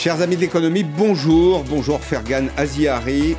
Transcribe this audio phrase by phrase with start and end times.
[0.00, 1.62] Chers amis de l'économie, bonjour.
[1.64, 3.36] Bonjour Fergan Aziari.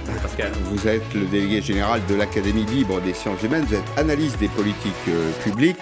[0.66, 3.66] Vous êtes le délégué général de l'Académie libre des sciences humaines.
[3.68, 5.80] Vous êtes analyste des politiques euh, publiques.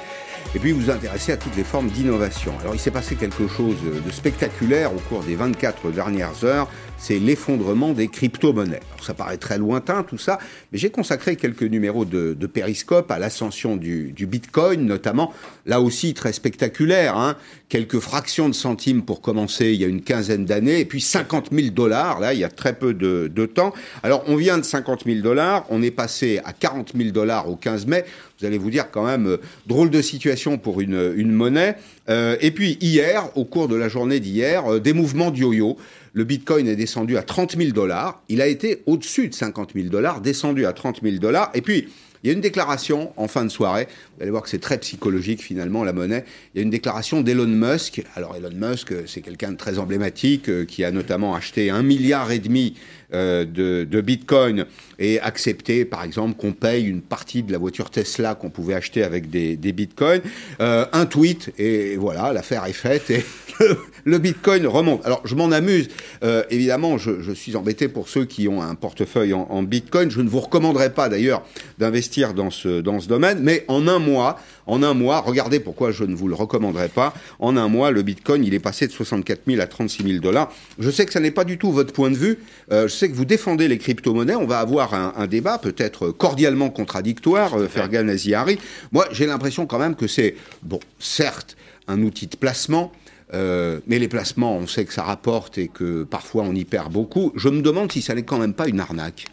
[0.56, 2.54] Et puis vous intéressez à toutes les formes d'innovation.
[2.62, 6.68] Alors il s'est passé quelque chose de spectaculaire au cours des 24 dernières heures
[7.00, 8.82] c'est l'effondrement des crypto-monnaies.
[9.02, 10.38] ça paraît très lointain tout ça,
[10.72, 15.34] mais j'ai consacré quelques numéros de, Périscope à l'ascension du, Bitcoin, notamment,
[15.66, 17.36] là aussi très spectaculaire, hein.
[17.70, 21.50] quelques fractions de centimes pour commencer il y a une quinzaine d'années, et puis 50
[21.52, 23.74] 000 dollars, là il y a très peu de, temps.
[24.04, 27.56] Alors on vient de 50 000 dollars, on est passé à 40 000 dollars au
[27.56, 28.04] 15 mai,
[28.40, 31.76] vous allez vous dire quand même, euh, drôle de situation pour une, monnaie.
[32.10, 35.78] Euh, et puis hier, au cours de la journée d'hier, euh, des mouvements de yo-yo
[36.14, 38.24] le Bitcoin est descendu à 30 000 dollars.
[38.30, 41.52] Il a été au-dessus de 50 000 dollars, descendu à 30 000 dollars.
[41.54, 41.88] Et puis,
[42.24, 43.88] il y a une déclaration en fin de soirée.
[44.16, 46.26] Vous allez voir que c'est très psychologique finalement la monnaie.
[46.54, 48.04] Il y a une déclaration d'Elon Musk.
[48.16, 52.32] Alors Elon Musk, c'est quelqu'un de très emblématique euh, qui a notamment acheté un milliard
[52.32, 52.76] et demi
[53.14, 54.66] euh, de, Bitcoin
[54.98, 59.04] et accepté, par exemple, qu'on paye une partie de la voiture Tesla qu'on pouvait acheter
[59.04, 60.22] avec des, Bitcoins.
[60.62, 63.12] Euh, un tweet et voilà, l'affaire est faite
[64.06, 65.06] le Bitcoin remonte.
[65.06, 65.90] Alors je m'en amuse.
[66.50, 70.10] évidemment, je, suis embêté pour ceux qui ont un portefeuille en, Bitcoin.
[70.12, 71.44] Je ne vous recommanderais pas d'ailleurs
[71.78, 73.40] d'investir dans ce, dans ce domaine.
[73.42, 77.14] Mais en un mois, en un mois, regardez pourquoi je ne vous le recommanderais pas.
[77.40, 80.54] En un mois, le Bitcoin, il est passé de 64 000 à 36 000 dollars.
[80.78, 82.38] Je sais que ça n'est pas du tout votre point de vue.
[82.72, 84.36] Euh, je sais que vous défendez les crypto-monnaies.
[84.36, 88.06] On va avoir un, débat peut-être cordialement contradictoire, euh, Fergan.
[88.92, 92.92] Moi, j'ai l'impression quand même que c'est, bon, certes, un outil de placement,
[93.34, 96.92] euh, mais les placements, on sait que ça rapporte et que parfois on y perd
[96.92, 97.32] beaucoup.
[97.36, 99.26] Je me demande si ça n'est quand même pas une arnaque.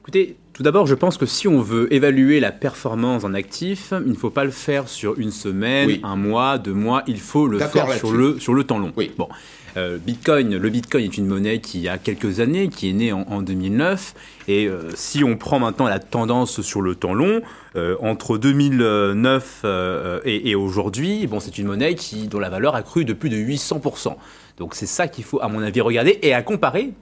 [0.00, 4.10] Écoutez, tout d'abord, je pense que si on veut évaluer la performance en actif, il
[4.10, 7.04] ne faut pas le faire sur une semaine, un mois, deux mois.
[7.06, 8.92] Il faut le faire sur le, sur le temps long.
[8.96, 9.12] Oui.
[9.16, 9.28] Bon.
[9.78, 13.42] Euh, Bitcoin, le Bitcoin est une monnaie qui a quelques années, qui est née en,
[13.42, 14.14] 2009.
[14.48, 17.40] Et euh, si on prend maintenant la tendance sur le temps long,
[17.76, 19.64] euh, entre 2009
[20.24, 23.30] et, et aujourd'hui, bon, c'est une monnaie qui, dont la valeur a cru de plus
[23.30, 24.16] de 800%.
[24.58, 26.92] Donc c'est ça qu'il faut, à mon avis, regarder et à comparer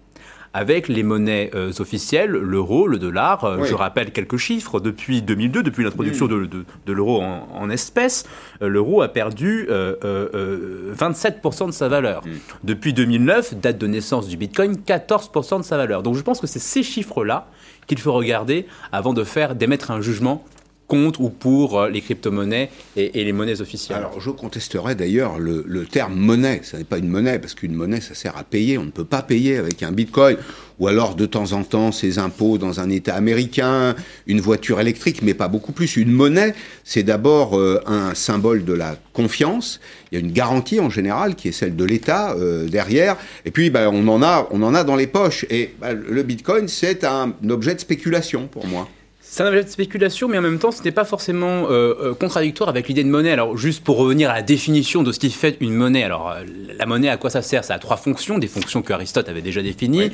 [0.57, 3.45] avec les monnaies euh, officielles, l'euro, le dollar.
[3.45, 4.81] Euh, je rappelle quelques chiffres.
[4.81, 8.25] Depuis 2002, depuis l'introduction de, l'euro en, espèces,
[8.63, 12.27] euh, l'euro a perdu 27% de sa valeur.
[12.27, 12.31] Mm.
[12.65, 16.03] Depuis 2009, date de naissance du Bitcoin, 14% de sa valeur.
[16.03, 17.49] Donc je pense que c'est ces chiffres-là
[17.87, 20.43] qu'il faut regarder avant de faire d'émettre un jugement
[20.87, 25.87] contre ou pour euh, les crypto-monnaies et, les monnaies officielles Alors, je contesterais d'ailleurs le,
[25.87, 26.61] terme monnaie.
[26.63, 28.79] Ce n'est pas une monnaie, parce qu'une monnaie, ça sert à payer.
[28.79, 30.37] On ne peut pas payer avec un bitcoin.
[30.79, 33.95] Ou alors, de temps en temps, ses impôts dans un État américain,
[34.27, 35.97] une voiture électrique, mais pas beaucoup plus.
[35.97, 36.55] Une monnaie,
[36.85, 39.81] c'est d'abord euh, un symbole de la confiance.
[40.11, 43.17] Il y a une garantie en général qui est celle de l'État euh, derrière.
[43.45, 45.47] Et puis, ben, on, en a, on en a dans les poches.
[45.51, 48.89] Et ben, le bitcoin, c'est un objet de spéculation pour moi.
[49.29, 52.15] C'est un objet de spéculation, mais en même temps, ce n'est pas forcément euh, euh,
[52.15, 53.33] contradictoire avec l'idée de monnaie.
[53.33, 56.05] Alors, juste pour revenir à la définition de ce qui fait une monnaie.
[56.05, 56.45] Alors, euh,
[56.79, 57.65] la monnaie, à quoi ça sert?
[57.65, 60.11] Ça a trois fonctions, des fonctions que Aristote avait déjà définies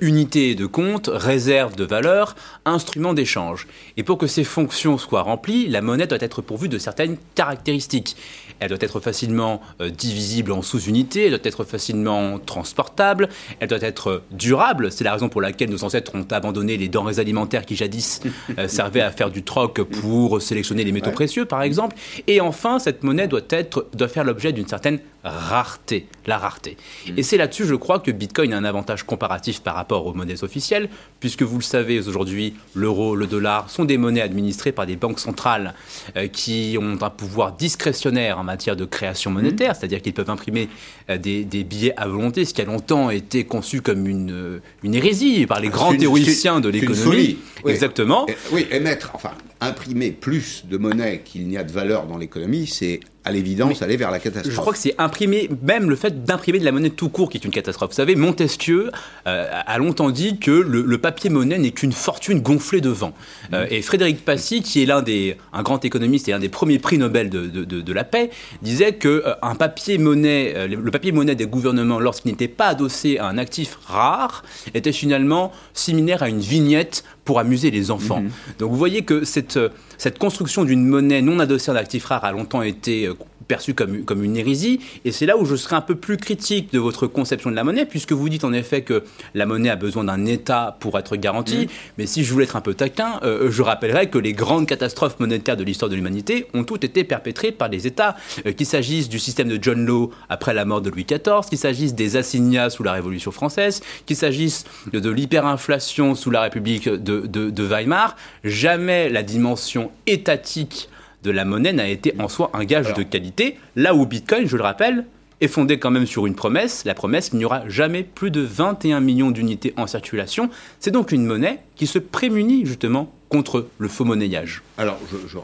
[0.00, 2.34] unité de compte, réserve de valeur,
[2.64, 3.66] instrument d'échange.
[3.96, 8.16] Et pour que ces fonctions soient remplies, la monnaie doit être pourvue de certaines caractéristiques.
[8.58, 9.62] Elle doit être facilement
[9.96, 13.28] divisible en sous-unités, elle doit être facilement transportable,
[13.58, 14.92] elle doit être durable.
[14.92, 18.30] C'est la raison pour laquelle nos ancêtres ont abandonné les denrées alimentaires qui jadis Euh,
[18.68, 21.96] servait à faire du troc pour sélectionner les métaux précieux, par exemple.
[22.26, 26.76] Et enfin, cette monnaie doit, être, doit faire l'objet d'une certaine rareté, la rareté.
[27.06, 27.18] Mm.
[27.18, 30.42] Et c'est là-dessus, je crois, que Bitcoin a un avantage comparatif par rapport aux monnaies
[30.42, 30.88] officielles,
[31.20, 35.20] puisque vous le savez, aujourd'hui, l'euro, le dollar sont des monnaies administrées par des banques
[35.20, 35.74] centrales
[36.16, 39.74] euh, qui ont un pouvoir discrétionnaire en matière de création monétaire, mm.
[39.78, 40.68] c'est-à-dire qu'ils peuvent imprimer
[41.10, 45.46] euh, des, billets à volonté, ce qui a longtemps été conçu comme une, une hérésie
[45.46, 47.38] par les grands théoriciens de l'économie.
[47.66, 48.26] Exactement.
[48.52, 53.00] Oui, émettre, enfin, imprimer plus de monnaie qu'il n'y a de valeur dans l'économie, c'est
[53.24, 54.54] à l'évidence aller vers la catastrophe.
[54.54, 57.36] Je crois que c'est imprimer, même le fait d'imprimer de la monnaie tout court qui
[57.36, 57.90] est une catastrophe.
[57.90, 58.90] Vous savez, Montesquieu
[59.26, 63.12] euh, a longtemps dit que le, papier-monnaie n'est qu'une fortune gonflée de vent.
[63.52, 66.78] Euh, et Frédéric Passy, qui est l'un des, un grand économiste et un des premiers
[66.78, 68.30] prix Nobel de, de, la paix,
[68.62, 73.38] disait que euh, un papier-monnaie, le papier-monnaie des gouvernements, lorsqu'il n'était pas adossé à un
[73.38, 74.42] actif rare,
[74.74, 78.22] était finalement similaire à une vignette pour amuser les enfants.
[78.22, 78.30] Mhm.
[78.58, 79.58] Donc vous voyez que cette,
[79.98, 83.09] cette construction d'une monnaie non adossée à un actif rare a longtemps été
[83.48, 84.80] perçu comme, comme une hérésie.
[85.04, 87.64] Et c'est là où je serais un peu plus critique de votre conception de la
[87.64, 89.02] monnaie, puisque vous dites en effet que
[89.34, 91.66] la monnaie a besoin d'un État pour être garantie.
[91.66, 91.70] Mmh.
[91.98, 95.18] Mais si je voulais être un peu taquin, euh, je rappellerais que les grandes catastrophes
[95.18, 98.16] monétaires de l'histoire de l'humanité ont toutes été perpétrées par des États,
[98.46, 101.58] euh, qu'il s'agisse du système de John Law après la mort de Louis XIV, qu'il
[101.58, 107.26] s'agisse des assignats sous la Révolution française, qu'il s'agisse de, l'hyperinflation sous la République de,
[107.26, 108.16] de Weimar.
[108.44, 110.89] Jamais la dimension étatique
[111.22, 114.56] de la monnaie n'a été en soi un gage de qualité, là où Bitcoin, je
[114.56, 115.04] le rappelle,
[115.40, 118.40] est fondé quand même sur une promesse, la promesse qu'il n'y aura jamais plus de
[118.40, 120.50] 21 millions d'unités en circulation.
[120.80, 124.62] C'est donc une monnaie qui se prémunit justement contre le faux monnayage.
[124.76, 125.38] Alors, je,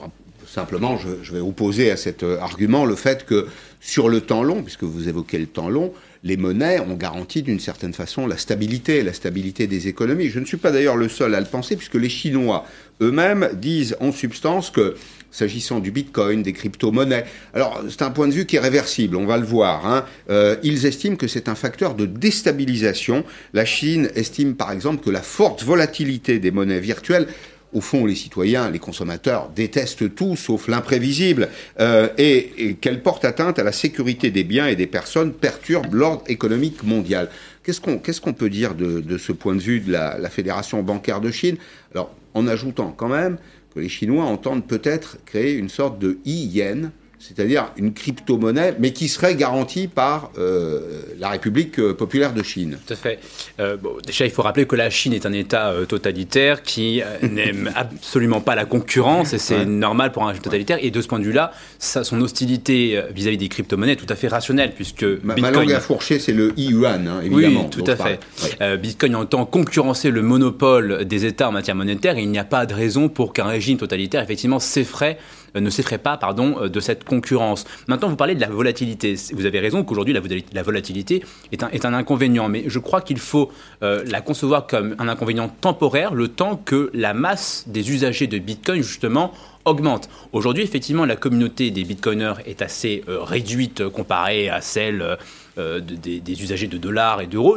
[0.47, 3.47] simplement, je, je, vais opposer à cet euh, argument le fait que
[3.81, 5.93] sur le temps long, puisque vous évoquez le temps long,
[6.25, 10.29] les monnaies ont garanti d'une certaine façon la stabilité, la stabilité des économies.
[10.29, 12.67] Je ne suis pas d'ailleurs le seul à le penser, puisque les Chinois
[13.01, 14.97] eux-mêmes disent en substance que
[15.37, 17.25] s'agissant du Bitcoin, des crypto-monnaies.
[17.53, 19.87] Alors, c'est un point de vue qui est réversible, on va le voir.
[19.87, 20.05] Hein.
[20.31, 23.25] Euh, ils estiment que c'est un facteur de déstabilisation.
[23.53, 27.27] La Chine estime, par exemple, que la forte volatilité des monnaies virtuelles
[27.73, 31.49] au fond, les citoyens, les consommateurs détestent tout sauf l'imprévisible
[31.79, 36.23] euh, et, qu'elle porte atteinte à la sécurité des biens et des personnes, perturbe l'ordre
[36.29, 37.29] économique mondial.
[37.65, 41.21] Qu'est-ce qu'on peut dire de, de, ce point de vue de la, la Fédération bancaire
[41.21, 41.57] de Chine?
[41.93, 43.39] Alors, en ajoutant quand même
[43.81, 46.91] les Chinois entendent peut-être créer une sorte de e-yen,
[47.27, 52.79] c'est-à-dire une crypto-monnaie, mais qui serait garantie par euh, la République euh, populaire de Chine.
[52.87, 53.19] Tout à fait.
[53.59, 53.77] Euh,
[54.07, 58.55] déjà, il faut rappeler que la Chine est un État totalitaire qui n'aime absolument pas
[58.55, 60.79] la concurrence, et c'est normal pour un régime totalitaire.
[60.83, 64.29] Et de ce point de vue-là, son hostilité vis-à-vis des crypto-monnaies est tout à fait
[64.29, 65.41] rationnelle, puisque ma, Bitcoin...
[65.41, 67.65] ma langue à fourcher, c'est le e-yuan, hein, évidemment.
[67.65, 68.79] Oui, tout à fait.
[68.79, 72.67] Bitcoin entend concurrencer le monopole des États en matière monétaire, et il n'y a pas
[72.67, 75.19] de raison pour qu'un régime totalitaire, effectivement, s'effraie
[75.61, 77.65] ne s'effraie pas pardon, euh, de cette concurrence.
[77.89, 79.15] Maintenant, vous parlez de la volatilité.
[79.33, 80.15] Vous avez raison qu'aujourd'hui,
[80.53, 81.23] la volatilité
[81.53, 83.51] est un, est un inconvénient, mais je crois qu'il faut
[83.83, 88.39] euh, la concevoir comme un inconvénient temporaire, le temps que la masse des usagers de
[88.39, 89.33] Bitcoin, justement,
[89.65, 90.09] augmente.
[90.33, 95.19] Aujourd'hui, effectivement, la communauté des bitcoiners est assez réduite comparée à celle
[95.59, 97.57] euh, des, usagers de dollars et d'euros.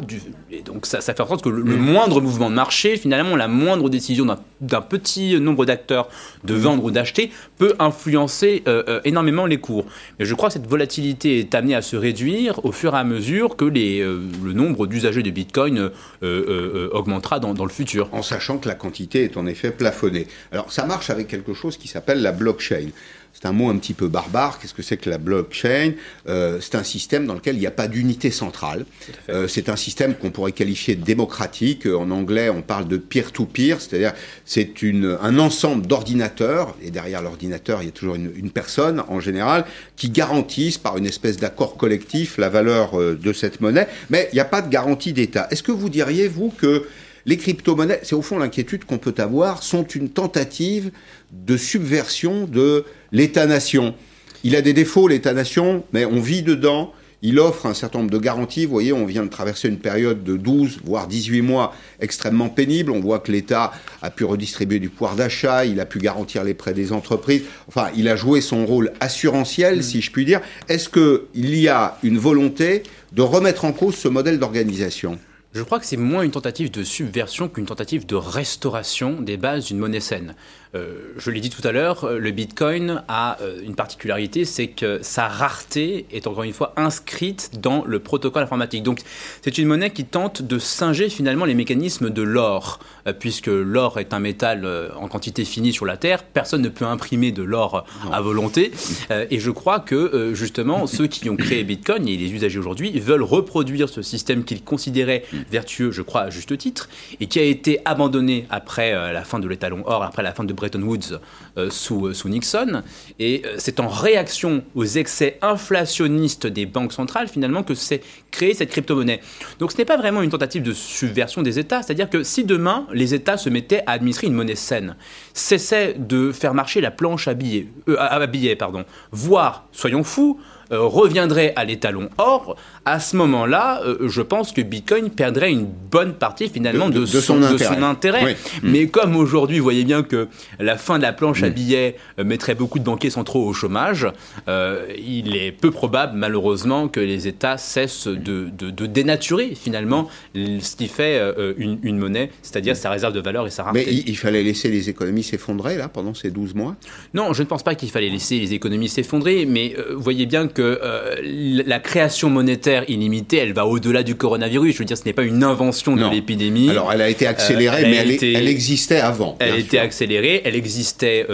[0.52, 3.90] Et donc ça, fait en sorte que le, moindre mouvement de marché, finalement, la moindre
[3.90, 4.26] décision
[4.62, 6.08] d'un petit nombre d'acteurs
[6.46, 9.86] de vendre ou d'acheter peut influencer euh, euh, énormément les cours.
[10.18, 13.04] Mais je crois que cette volatilité est amenée à se réduire au fur et à
[13.04, 15.92] mesure que le nombre d'usagers de Bitcoin
[16.22, 18.08] augmentera dans, dans, le futur.
[18.14, 20.28] En sachant que la quantité est en effet plafonnée.
[20.54, 22.88] Alors ça marche avec quelque chose qui s'appelle la blockchain.
[23.34, 24.60] C'est un mot un petit peu barbare.
[24.60, 25.94] Qu'est-ce que c'est que la blockchain?
[26.28, 28.86] Euh, C'est un système dans lequel il n'y a pas d'unité centrale.
[29.30, 31.86] Euh, c'est un système qu'on pourrait qualifier de démocratique.
[31.86, 34.14] En anglais, on parle de peer-to-peer, c'est-à-dire
[34.46, 34.74] c'est
[35.22, 39.66] un ensemble d'ordinateurs, et derrière l'ordinateur, il y a toujours une, une, personne en général,
[39.96, 43.88] qui garantissent par une espèce d'accord collectif la valeur euh, de cette monnaie.
[44.10, 45.48] Mais il n'y a pas de garantie d'État.
[45.50, 46.88] Est-ce que vous diriez, vous, que
[47.26, 50.92] les crypto-monnaies, c'est au fond l'inquiétude qu'on peut avoir, sont une tentative
[51.32, 53.96] de subversion de l'État-nation.
[54.44, 56.94] Il a des défauts, l'État-nation, mais on vit dedans.
[57.22, 58.66] Il offre un certain nombre de garanties.
[58.66, 62.92] Vous voyez, on vient de traverser une période de 12, voire 18 mois extrêmement pénible.
[62.92, 66.54] On voit que l'État a pu redistribuer du pouvoir d'achat, il a pu garantir les
[66.54, 67.42] prêts des entreprises.
[67.68, 69.82] Enfin, il a joué son rôle assurantiel, mmh.
[69.82, 70.40] si je puis dire.
[70.70, 75.20] Est-ce qu'il y a une volonté de remettre en cause ce modèle d'organisation?
[75.52, 79.66] Je crois que c'est moins une tentative de subversion qu'une tentative de restauration des bases
[79.66, 80.36] d'une monnaie saine.
[80.76, 84.68] Euh, je l'ai dit tout à l'heure, euh, le Bitcoin a euh, une particularité, c'est
[84.68, 88.84] que sa rareté est encore une fois inscrite dans le protocole informatique.
[88.84, 89.02] Donc
[89.42, 92.80] c'est une monnaie qui tente de singer finalement les mécanismes de l'or,
[93.20, 97.32] puisque l'or est un métal en quantité finie sur la Terre, personne ne peut imprimer
[97.32, 98.72] de l'or à volonté.
[99.10, 103.24] et je crois que justement ceux qui ont créé Bitcoin et les usagers aujourd'hui veulent
[103.24, 106.90] reproduire ce système qu'ils considéraient vertueux, je crois à juste titre,
[107.20, 110.54] et qui a été abandonné après la fin de l'étalon or, après la fin de
[110.60, 111.20] Bretton Woods
[111.58, 112.84] euh, sous, euh, sous, Nixon.
[113.18, 118.02] Et euh, c'est en réaction aux excès inflationnistes des banques centrales, finalement, que s'est
[118.32, 119.22] créée cette crypto-monnaie.
[119.60, 122.86] Donc ce n'est pas vraiment une tentative de subversion des États, c'est-à-dire que si demain
[122.94, 124.96] les États se mettaient à administrer une monnaie saine,
[125.34, 130.40] cessaient de faire marcher la planche à billets, à billets pardon, voire, soyons fous,
[130.72, 136.50] reviendrait à l'étalon or, à ce moment-là, je pense que Bitcoin perdrait une bonne partie
[136.50, 137.42] finalement de, son,
[137.84, 138.36] intérêt.
[138.64, 140.28] Mais comme aujourd'hui, vous voyez bien que
[140.60, 144.08] la fin de la planche à billets mettrait beaucoup de banquiers centraux au chômage,
[144.48, 148.50] il est peu probable, malheureusement, que les États cessent de,
[148.88, 151.22] dénaturer finalement ce qui fait
[151.58, 153.86] une, monnaie, c'est-à-dire sa réserve de valeur et sa rareté.
[153.86, 156.76] Mais il, fallait laisser les économies s'effondrer là pendant ces 12 mois?
[157.14, 160.48] Non, je ne pense pas qu'il fallait laisser les économies s'effondrer, mais vous voyez bien
[160.48, 164.74] que la création monétaire illimitée, elle va au-delà du coronavirus.
[164.74, 166.70] Je veux dire, ce n'est pas une invention de l'épidémie.
[166.70, 169.36] Alors, elle a été accélérée, mais elle, existait avant.
[169.40, 171.26] Elle a été accélérée, elle existait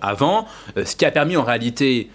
[0.00, 2.08] avant, ce qui a permis en réalité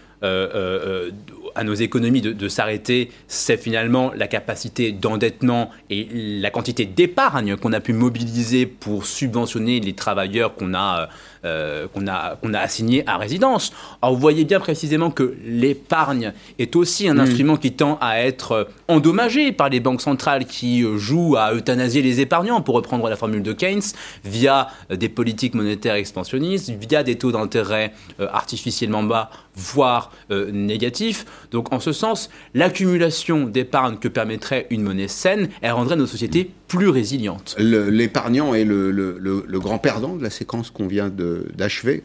[1.55, 7.73] à nos économies de, s'arrêter, c'est finalement la capacité d'endettement et la quantité d'épargne qu'on
[7.73, 11.09] a pu mobiliser pour subventionner les travailleurs qu'on a
[11.45, 13.73] euh, qu'on a, qu'on a assigné à résidence.
[14.01, 17.19] Alors vous voyez bien précisément que l'épargne est aussi un mm.
[17.19, 22.21] instrument qui tend à être endommagé par les banques centrales qui jouent à euthanasier les
[22.21, 23.81] épargnants, pour reprendre la formule de Keynes,
[24.23, 27.91] via des politiques monétaires expansionnistes, via des taux d'intérêt
[28.21, 31.25] euh, artificiellement bas, voire euh, négatifs.
[31.51, 36.51] Donc en ce sens, l'accumulation d'épargne que permettrait une monnaie saine, elle rendrait nos sociétés
[36.73, 37.55] plus résilientes.
[37.59, 41.11] L'épargnant est le, le, le, grand perdant de la séquence qu'on vient
[41.55, 42.03] d'achever,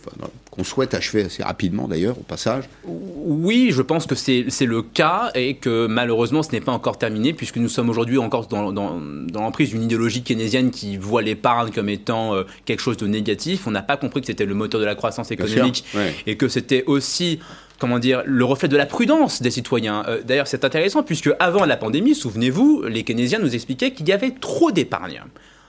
[0.50, 2.64] qu'on souhaite achever assez rapidement d'ailleurs au passage.
[2.84, 7.32] Oui, je pense que c'est le cas et que malheureusement ce n'est pas encore terminé
[7.32, 11.70] puisque nous sommes aujourd'hui encore dans, dans, dans l'emprise d'une idéologie keynésienne qui voit l'épargne
[11.72, 13.66] comme étant euh, quelque chose de négatif.
[13.66, 15.84] On n'a pas compris que c'était le moteur de la croissance économique
[16.26, 17.40] et que c'était aussi
[17.78, 20.04] comment dire, le reflet de la prudence des citoyens.
[20.08, 24.12] Euh, d'ailleurs, c'est intéressant puisque avant la pandémie, souvenez-vous, les keynésiens nous expliquaient qu'il y
[24.12, 25.23] avait trop d'épargne.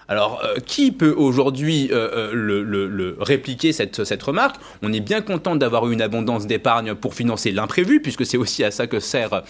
[0.07, 4.55] Alors, euh, qui peut aujourd'hui euh, le, répliquer cette, cette remarque?
[4.81, 8.63] On est bien content d'avoir eu une abondance d'épargne pour financer l'imprévu, puisque c'est aussi
[8.63, 9.43] à ça que sert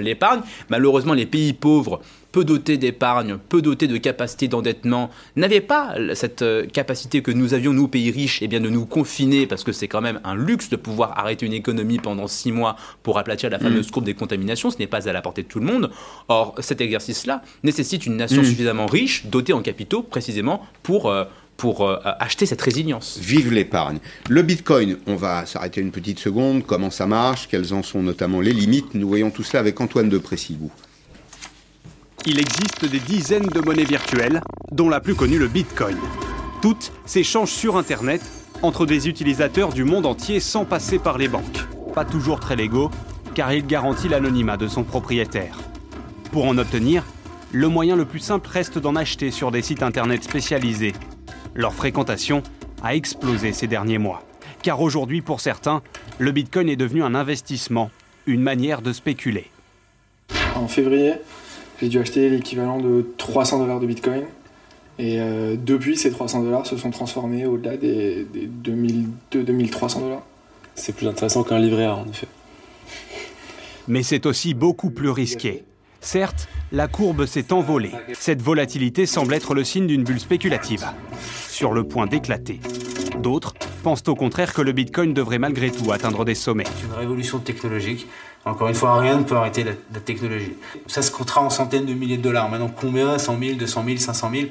[0.00, 0.40] l'épargne.
[0.70, 2.00] Malheureusement, les pays pauvres
[2.32, 7.54] peu dotés d'épargne, peu dotés de capacité d'endettement, n'avaient pas cette euh, capacité que nous
[7.54, 10.34] avions, nous, pays riches, eh bien, de nous confiner, parce que c'est quand même un
[10.34, 13.90] luxe de pouvoir arrêter une économie pendant six mois pour aplatir la fameuse mm.
[13.90, 15.90] courbe des contaminations, ce n'est pas à la portée de tout le monde.
[16.28, 18.46] Or, cet exercice-là nécessite une nation mm.
[18.46, 21.08] suffisamment riche, dotée en capitaux, précisément, pour...
[21.08, 21.24] Euh,
[21.58, 23.18] pour euh, acheter cette résilience.
[23.20, 23.98] Vive l'épargne.
[24.28, 26.64] Le Bitcoin, on va s'arrêter une petite seconde.
[26.66, 27.46] Comment ça marche?
[27.46, 28.94] Quelles en sont notamment les limites?
[28.94, 30.72] Nous voyons tout cela avec Antoine de Précigou.
[32.24, 35.96] Il existe des dizaines de monnaies virtuelles, dont la plus connue le Bitcoin.
[36.60, 38.22] Toutes s'échangent sur Internet
[38.62, 41.66] entre des utilisateurs du monde entier sans passer par les banques.
[41.96, 42.92] Pas toujours très légaux,
[43.34, 45.58] car il garantit l'anonymat de son propriétaire.
[46.30, 47.02] Pour en obtenir,
[47.50, 50.92] le moyen le plus simple reste d'en acheter sur des sites Internet spécialisés.
[51.56, 52.44] Leur fréquentation
[52.84, 54.22] a explosé ces derniers mois.
[54.62, 55.82] Car aujourd'hui, pour certains,
[56.20, 57.90] le Bitcoin est devenu un investissement,
[58.26, 59.50] une manière de spéculer.
[60.54, 61.14] En février,
[61.82, 64.22] j'ai dû acheter l'équivalent de 300 dollars de Bitcoin.
[65.00, 70.22] Et euh, depuis, ces 300 dollars se sont transformés au-delà des, des 2300 dollars.
[70.76, 72.28] C'est plus intéressant qu'un livret A, en effet.
[73.88, 75.64] Mais c'est aussi beaucoup plus risqué.
[76.00, 77.90] Certes, la courbe s'est envolée.
[78.12, 80.84] Cette volatilité semble être le signe d'une bulle spéculative,
[81.48, 82.60] sur le point d'éclater.
[83.18, 86.64] D'autres pensent au contraire que le Bitcoin devrait malgré tout atteindre des sommets.
[86.76, 88.06] C'est une révolution technologique
[88.44, 90.54] encore une fois, rien ne peut arrêter la, technologie.
[90.88, 92.48] Ça se comptera en centaines de milliers de dollars.
[92.48, 93.18] Maintenant, combien?
[93.18, 94.46] 100 000, 200 000, 500 000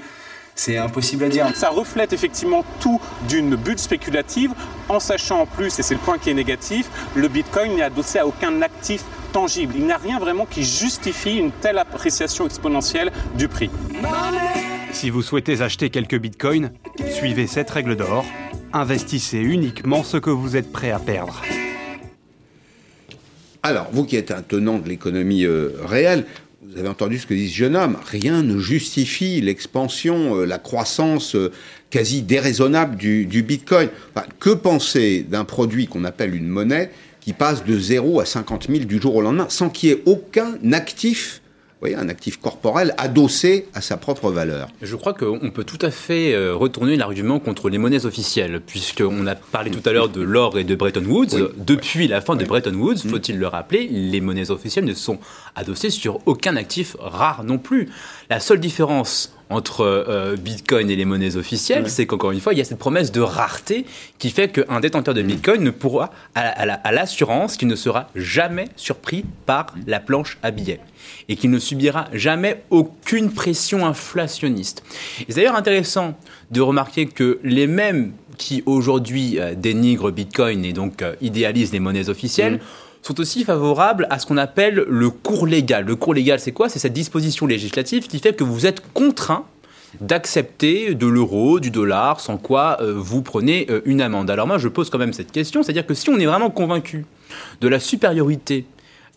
[0.53, 1.47] c'est impossible à dire.
[1.55, 4.51] Ça reflète effectivement tout d'une bulle spéculative,
[4.89, 8.19] en sachant en plus, et c'est le point qui est négatif, le Bitcoin n'est adossé
[8.19, 9.73] à aucun actif tangible.
[9.77, 13.71] Il n'y a rien vraiment qui justifie une telle appréciation exponentielle du prix.
[14.91, 16.71] Si vous souhaitez acheter quelques Bitcoins,
[17.09, 18.25] suivez cette règle d'or.
[18.73, 21.41] Investissez uniquement ce que vous êtes prêt à perdre.
[23.63, 26.25] Alors, vous qui êtes un tenant de l'économie euh, réelle,
[26.63, 27.97] vous avez entendu ce que dit ce jeune homme.
[28.09, 31.51] Rien ne justifie l'expansion, euh, la croissance euh,
[31.91, 33.89] quasi déraisonnable du, Bitcoin.
[34.39, 36.89] que penser d'un produit qu'on appelle une monnaie
[37.19, 40.01] qui passe de 0 à 50 000 du jour au lendemain sans qu'il y ait
[40.05, 41.40] aucun actif
[41.81, 44.69] voyez, un actif corporel adossé à sa propre valeur.
[44.81, 49.25] Je crois qu'on peut tout à fait euh, retourner l'argument contre les monnaies officielles, puisqu'on
[49.27, 51.51] a parlé tout à l'heure de l'or et de Bretton Woods.
[51.57, 53.09] Depuis la fin de Bretton Woods, mm.
[53.09, 55.19] faut-il le rappeler, les monnaies officielles ne sont
[55.55, 57.89] adossées sur aucun actif rare non plus.
[58.29, 62.57] La seule différence entre euh, Bitcoin et les monnaies officielles, c'est qu'encore une fois, il
[62.57, 63.85] y a cette promesse de rareté
[64.17, 69.25] qui fait qu'un détenteur de Bitcoin ne pourra, à l'assurance, qu'il ne sera jamais surpris
[69.45, 70.79] par la planche à billets
[71.29, 74.83] et qu'il ne subira jamais aucune pression inflationniste.
[75.27, 76.13] c'est d'ailleurs intéressant
[76.51, 81.79] de remarquer que les mêmes qui aujourd'hui euh, dénigrent Bitcoin et donc euh, idéalisent les
[81.79, 82.59] monnaies officielles, mm
[83.01, 85.85] sont aussi favorables à ce qu'on appelle le cours légal.
[85.85, 86.69] Le cours légal, c'est quoi?
[86.69, 89.45] C'est cette disposition législative qui fait que vous êtes contraint
[89.99, 94.29] d'accepter de l'euro, du dollar, sans quoi euh, vous prenez euh, une amende.
[94.29, 97.05] Alors moi, je pose quand même cette question, c'est-à-dire que si on est vraiment convaincu
[97.59, 98.65] de la supériorité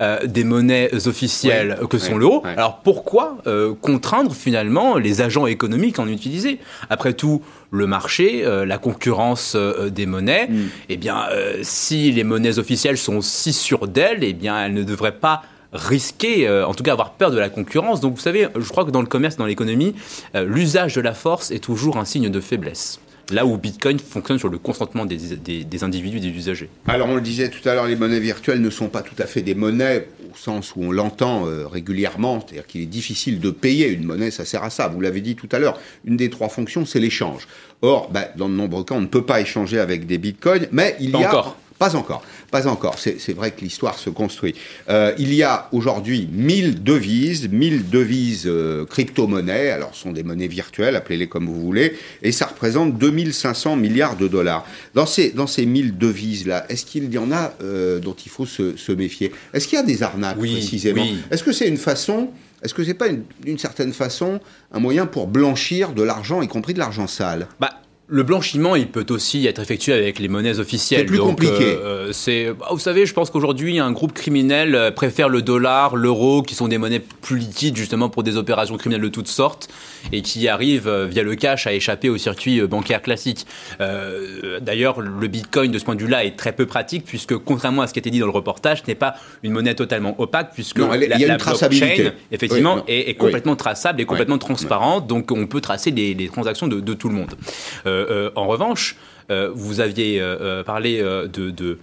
[0.01, 2.43] euh, des monnaies officielles que sont l'euro.
[2.45, 3.39] Alors pourquoi
[3.81, 6.59] contraindre finalement les agents économiques à en utiliser?
[6.91, 10.69] Après tout, le marché, la concurrence des monnaies, mm.
[10.89, 11.27] eh bien,
[11.63, 15.43] si les monnaies officielles sont si sûres d'elles, eh bien, elles ne devraient pas
[15.75, 18.01] risquer, euh, en tout cas avoir peur de la concurrence.
[18.01, 19.95] Donc vous savez, je crois que dans le commerce, dans l'économie,
[20.35, 23.01] euh, l'usage de la force est toujours un signe de faiblesse.
[23.31, 25.17] Là où Bitcoin fonctionne sur le consentement des,
[25.65, 26.69] des, individus, des usagers.
[26.87, 29.27] Alors on le disait tout à l'heure, les monnaies virtuelles ne sont pas tout à
[29.27, 33.51] fait des monnaies au sens où on l'entend euh, régulièrement, c'est-à-dire qu'il est difficile de
[33.51, 34.89] payer une monnaie, ça sert à ça.
[34.89, 37.49] Vous l'avez dit tout à l'heure, une des trois fonctions, c'est l'échange.
[37.83, 40.97] Or, bah, dans de nombreux cas, on ne peut pas échanger avec des bitcoins, mais
[41.01, 41.29] il y a...
[41.29, 41.57] Encore.
[41.79, 42.99] Pas encore, pas encore.
[42.99, 44.55] C'est vrai que l'histoire se construit.
[44.89, 50.23] Euh, il y a aujourd'hui 1000 devises, 1000 devises euh, crypto-monnaies, alors ce sont des
[50.23, 54.65] monnaies virtuelles, appelez-les comme vous voulez, et ça représente 2500 milliards de dollars.
[54.95, 58.47] Dans ces, dans ces 1000 devises-là, est-ce qu'il y en a euh, dont il faut
[58.47, 59.33] se, se méfier?
[59.53, 61.05] Est-ce qu'il y a des arnaques précisément?
[61.31, 62.31] Est-ce que c'est une façon
[62.63, 63.09] est-ce que c'est pas
[63.43, 64.41] d'une certaine façon
[64.73, 67.47] un moyen pour blanchir de l'argent, y compris de l'argent sale?
[67.61, 67.69] Bah,
[68.07, 71.01] le blanchiment, il peut aussi être effectué avec les monnaies officielles.
[71.01, 71.65] C'est plus compliqué.
[71.65, 75.97] Euh, c'est, bah, vous savez, je pense qu'aujourd'hui, un groupe criminel euh, préfère le dollar,
[75.97, 79.69] l'euro, qui sont des monnaies plus liquides justement pour des opérations criminelles de toutes sortes,
[80.13, 83.47] et qui arrivent euh, via le cash à échapper au circuit bancaire classique.
[84.61, 87.87] d'ailleurs, le Bitcoin, de ce point de vue-là, est très peu pratique, puisque contrairement à
[87.87, 90.51] ce qui a été dit dans le reportage, ce n'est pas une monnaie totalement opaque,
[90.53, 95.47] puisque la, y a une blockchain, effectivement, est, complètement traçable et complètement transparente, donc on
[95.47, 97.35] peut tracer les, transactions de, de, tout le monde.
[97.95, 98.97] Euh, euh, en revanche,
[99.31, 100.23] euh, vous aviez
[100.67, 101.77] parlé de,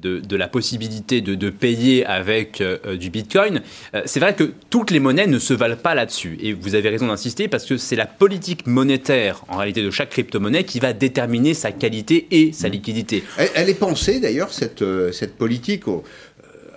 [0.00, 2.62] de la possibilité de, payer avec
[2.98, 3.62] du Bitcoin.
[4.04, 6.38] c'est vrai que toutes les monnaies ne se valent pas là-dessus.
[6.40, 10.10] Et vous avez raison d'insister parce que c'est la politique monétaire, en réalité, de chaque
[10.10, 12.72] crypto-monnaie qui va déterminer sa qualité et sa mmh.
[12.72, 13.24] liquidité.
[13.54, 15.84] Elle, est pensée, d'ailleurs, cette, cette politique.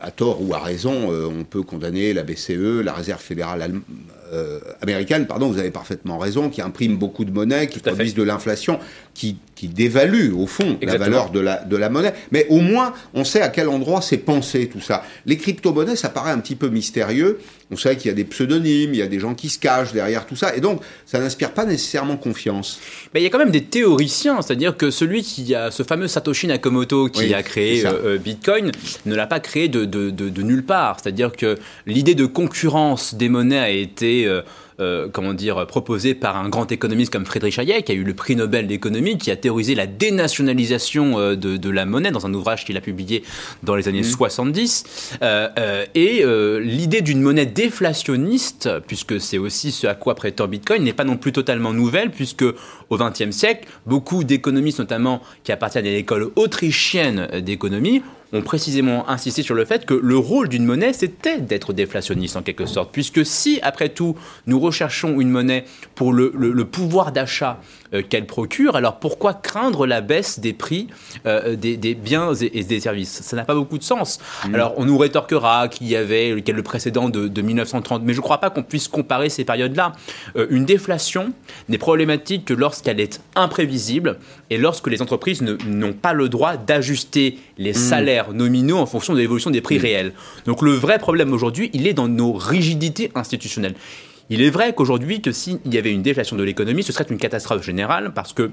[0.02, 4.17] à tort ou à raison, on peut condamner la BCE, la Réserve fédérale euh,
[4.82, 8.80] américaine, pardon, vous avez parfaitement raison, qui imprime beaucoup de monnaie, qui produisent de l'inflation,
[9.14, 12.14] qui, qui dévalue au fond la valeur de la, de la monnaie.
[12.32, 15.04] Mais au moins, on sait à quel endroit c'est pensé tout ça.
[15.26, 17.40] Les crypto-monnaies, ça paraît un petit peu mystérieux.
[17.72, 19.92] On sait qu'il y a des pseudonymes, il y a des gens qui se cachent
[19.92, 22.80] derrière tout ça, et donc ça n'inspire pas nécessairement confiance.
[23.14, 26.08] Mais il y a quand même des théoriciens, c'est-à-dire que celui qui a ce fameux
[26.08, 28.72] Satoshi Nakamoto qui a créé euh, euh, Bitcoin
[29.06, 31.00] ne l'a pas créé de, de, de, de nulle part.
[31.02, 34.44] C'est-à-dire que l'idée de concurrence des monnaies a été euh,
[34.80, 38.14] euh, comment dire, proposé par un grand économiste comme Friedrich Hayek, qui a eu le
[38.14, 42.64] prix Nobel d'économie, qui a théorisé la dénationalisation euh, de, la monnaie dans un ouvrage
[42.64, 43.24] qu'il a publié
[43.64, 45.18] dans les années 70.
[45.22, 45.26] Mmh.
[45.96, 46.24] et
[46.62, 51.18] l'idée d'une monnaie déflationniste, puisque c'est aussi ce à quoi prétend Bitcoin, n'est pas non
[51.18, 52.46] plus totalement nouvelle, puisque
[52.90, 58.02] au XXe siècle, beaucoup d'économistes, notamment qui appartiennent à l'école autrichienne d'économie,
[58.34, 62.42] ont précisément insisté sur le fait que le rôle d'une monnaie, c'était d'être déflationniste en
[62.42, 62.92] quelque sorte.
[62.92, 66.32] Puisque si, après tout, nous recherchons une monnaie pour le,
[66.66, 67.62] pouvoir d'achat
[68.10, 70.88] qu'elle procure, alors pourquoi craindre la baisse des prix
[71.26, 73.22] euh, des, biens et, des services?
[73.22, 74.20] Ça n'a pas beaucoup de sens.
[74.46, 74.56] Mmh.
[74.56, 78.40] Alors on nous rétorquera qu'il y avait le précédent de, 1930, mais je ne crois
[78.40, 79.94] pas qu'on puisse comparer ces périodes-là.
[80.36, 81.34] Euh, une déflation
[81.70, 84.18] n'est problématique que lorsqu'elle est imprévisible
[84.50, 87.76] et lorsque les entreprises n'ont pas le droit d'ajuster les mmh.
[87.76, 89.82] salaires nominaux en fonction de l'évolution des prix mmh.
[89.82, 90.14] réels.
[90.46, 93.76] Donc le vrai problème aujourd'hui, il est dans nos rigidités institutionnelles.
[94.30, 97.18] Il est vrai qu'aujourd'hui, que s'il y avait une déflation de l'économie, ce serait une
[97.18, 98.52] catastrophe générale parce que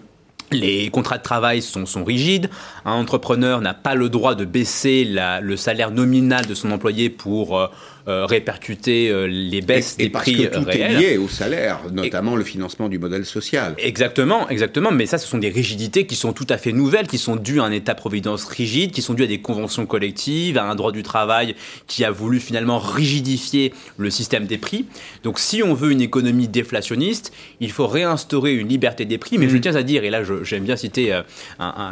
[0.53, 2.49] les contrats de travail sont, rigides.
[2.85, 7.59] Un entrepreneur n'a pas le droit de baisser le salaire nominal de son employé pour
[7.59, 7.67] euh,
[8.07, 10.93] euh, répercuter euh, les baisses des parce prix que tout réels.
[10.93, 13.75] est lié au salaire, notamment le financement du modèle social.
[13.79, 14.91] Exactement, exactement.
[14.91, 17.61] Mais ça, ce sont des rigidités qui sont tout à fait nouvelles, qui sont dues
[17.61, 21.03] à un État-providence rigide, qui sont dues à des conventions collectives, à un droit du
[21.03, 21.55] travail
[21.87, 24.85] qui a voulu finalement rigidifier le système des prix.
[25.23, 29.39] Donc, si on veut une économie déflationniste, il faut réinstaurer une liberté des prix.
[29.39, 29.61] Mais je mmh.
[29.61, 31.23] tiens à dire, et là, j'aime bien citer euh,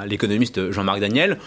[0.06, 1.38] l'économiste Jean-Marc Daniel,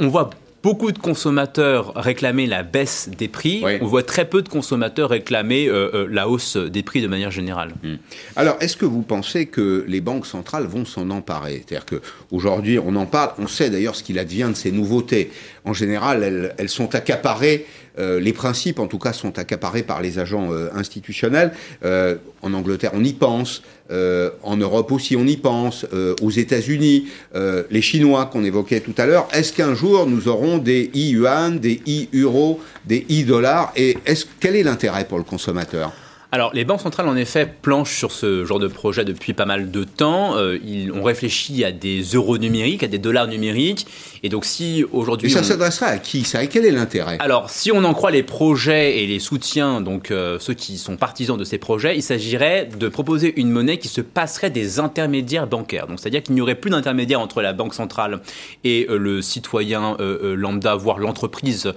[0.00, 0.30] on voit
[0.62, 3.64] beaucoup de consommateurs réclamer la baisse des prix.
[3.80, 7.30] On voit très peu de consommateurs réclamer euh, euh, la hausse des prix de manière
[7.30, 7.72] générale.
[7.82, 7.96] Hmm.
[8.36, 11.64] Alors, est-ce que vous pensez que les banques centrales vont s'en emparer?
[11.66, 15.30] C'est-à-dire qu'aujourd'hui, on en parle, on sait d'ailleurs ce qu'il advient de ces nouveautés.
[15.68, 17.66] En général, elles, sont accaparées
[17.98, 21.52] euh, les principes, en tout cas, sont accaparés par les agents institutionnels.
[21.84, 23.62] en Angleterre, on y pense.
[23.90, 28.80] euh, en Europe aussi on y pense, euh, aux États-Unis, euh, les Chinois qu'on évoquait
[28.80, 29.28] tout à l'heure.
[29.32, 34.62] Est-ce qu'un jour nous aurons des e-yuan, des e-euros, des e-dollars Et est-ce, quel est
[34.62, 35.92] l'intérêt pour le consommateur?
[36.30, 39.70] Alors, les banques centrales, en effet, planchent sur ce genre de projet depuis pas mal
[39.70, 40.36] de temps.
[40.36, 43.86] Euh, ils ont réfléchi à des euros numériques, à des dollars numériques.
[44.22, 45.28] Et donc, si aujourd'hui.
[45.30, 47.16] Et ça on- s'adresserait à qui ça Et quel est l'intérêt?
[47.20, 50.98] Alors, si on en croit les projets et les soutiens, donc euh, ceux qui sont
[50.98, 55.46] partisans de ces projets, il s'agirait de proposer une monnaie qui se passerait des intermédiaires
[55.46, 55.86] bancaires.
[55.86, 58.20] Donc, c'est-à-dire qu'il n'y aurait plus d'intermédiaire entre la banque centrale
[58.64, 61.72] et euh, le citoyen lambda, voire l'entreprise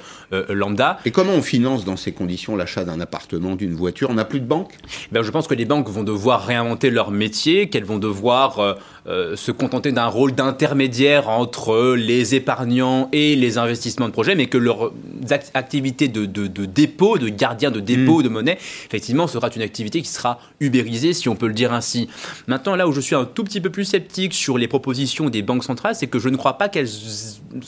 [0.49, 0.99] lambda.
[1.05, 4.09] Et comment on finance dans ces conditions l'achat d'un appartement, d'une voiture?
[4.09, 4.73] On n'a plus de banque
[5.11, 8.73] Ben, je pense que les banques vont devoir réinventer leur métier, qu'elles vont devoir euh,
[9.07, 14.47] euh, se contenter d'un rôle d'intermédiaire entre les épargnants et les investissements de projets, mais
[14.47, 14.91] que leur
[15.29, 19.61] act- activité de, de- de dépôt, de gardien de dépôt de monnaie, effectivement, sera une
[19.61, 22.09] activité qui sera ubérisée, si on peut le dire ainsi.
[22.47, 25.41] Maintenant, là où je suis un tout petit peu plus sceptique sur les propositions des
[25.41, 26.89] banques centrales, c'est que je ne crois pas qu'elles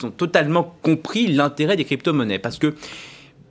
[0.03, 2.73] ont totalement compris l'intérêt des crypto-monnaies, parce que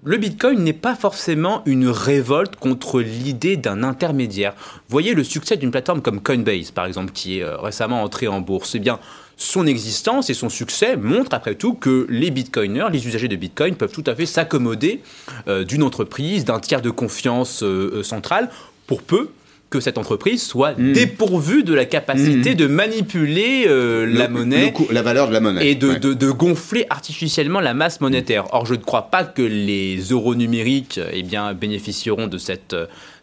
[0.05, 4.55] le Bitcoin n'est pas forcément une révolte contre l'idée d'un intermédiaire.
[4.88, 8.41] Voyez le succès d'une plateforme comme Coinbase, par exemple, qui est euh, récemment entrée en
[8.41, 8.75] bourse.
[8.75, 8.99] Eh bien,
[9.37, 13.75] son existence et son succès montrent après tout que les bitcoiners, les usagers de Bitcoin,
[13.75, 15.03] peuvent tout à fait s'accommoder
[15.49, 18.51] euh, d'une entreprise, d'un tiers de confiance euh, euh, central,
[18.87, 19.31] pour peu
[19.73, 25.29] que cette entreprise soit dépourvue de la capacité de manipuler euh, la monnaie la valeur
[25.29, 25.67] de la monnaie.
[25.71, 25.99] et de, Ouais.
[25.99, 28.45] de- de gonfler artificiellement la masse monétaire.
[28.53, 32.77] Or, je ne crois pas que les euros numériques eh bien, bénéficieront de, cette,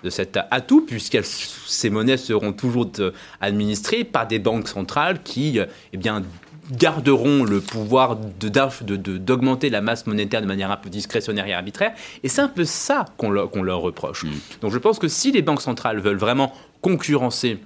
[0.03, 5.59] de cet atout, puisque ces monnaies seront toujours euh, administrées par des banques centrales qui
[5.93, 6.23] eh bien,
[6.71, 10.89] garderont le pouvoir de- d'inf- de- de- d'augmenter la masse monétaire de manière un peu
[10.89, 11.91] discrétionnaire et arbitraire.
[12.23, 14.25] Et c'est un peu ça qu'on leur, reproche.
[14.61, 17.57] Donc je pense que si les banques centrales veulent vraiment concurrencer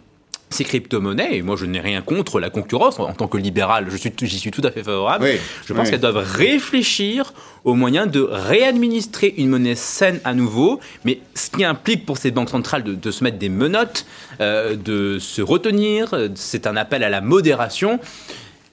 [0.49, 4.13] ces crypto-monnaies, et moi je n'ai rien contre la concurrence, en, tant que libéral, suis,
[4.21, 5.89] j'y suis tout à fait favorable, Oui, je pense oui.
[5.91, 11.63] qu'elles doivent réfléchir au moyen de réadministrer une monnaie saine à nouveau, mais ce qui
[11.63, 14.05] implique pour ces banques centrales de, de se mettre des menottes,
[14.41, 17.99] euh, de se retenir, euh, c'est un appel à la modération.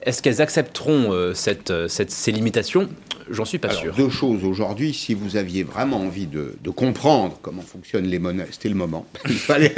[0.03, 2.89] Est-ce qu'elles accepteront euh, cette, euh, cette- ces limitations?
[3.29, 3.95] J'en suis pas Alors, sûr.
[3.95, 4.93] deux choses aujourd'hui.
[4.93, 9.05] Si vous aviez vraiment envie de, de comprendre comment fonctionnent les monnaies, c'était le moment.
[9.29, 9.73] Il fallait,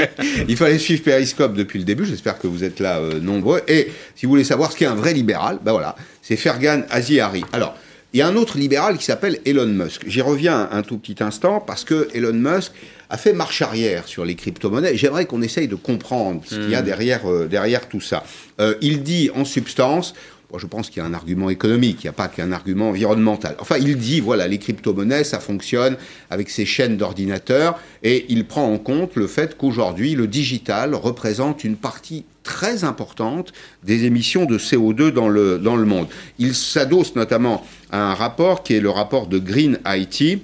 [0.47, 2.05] il fallait suivre Periscope depuis le début.
[2.05, 3.61] J'espère que vous êtes là euh, nombreux.
[3.67, 7.43] Et si vous voulez savoir ce qu'est un vrai libéral, ben voilà, c'est Fergan Aziari.
[7.53, 7.75] Alors,
[8.13, 10.03] il y a un autre libéral qui s'appelle Elon Musk.
[10.07, 12.71] J'y reviens un tout petit instant parce que Elon Musk
[13.09, 14.95] a fait marche arrière sur les crypto-monnaies.
[14.95, 18.23] J'aimerais qu'on essaye de comprendre ce qu'il y a derrière, euh, derrière tout ça.
[18.59, 20.13] Euh, il dit en substance,
[20.57, 23.55] Je pense qu'il y a un argument économique, il n'y a pas qu'un argument environnemental.
[23.59, 25.97] Enfin, il dit, voilà, les crypto-monnaies, ça fonctionne
[26.29, 31.63] avec ces chaînes d'ordinateurs, et il prend en compte le fait qu'aujourd'hui, le digital représente
[31.63, 36.07] une partie très importante des émissions de CO2 dans le, dans le monde.
[36.39, 40.43] Il s'adosse notamment à un rapport qui est le rapport de Green IT,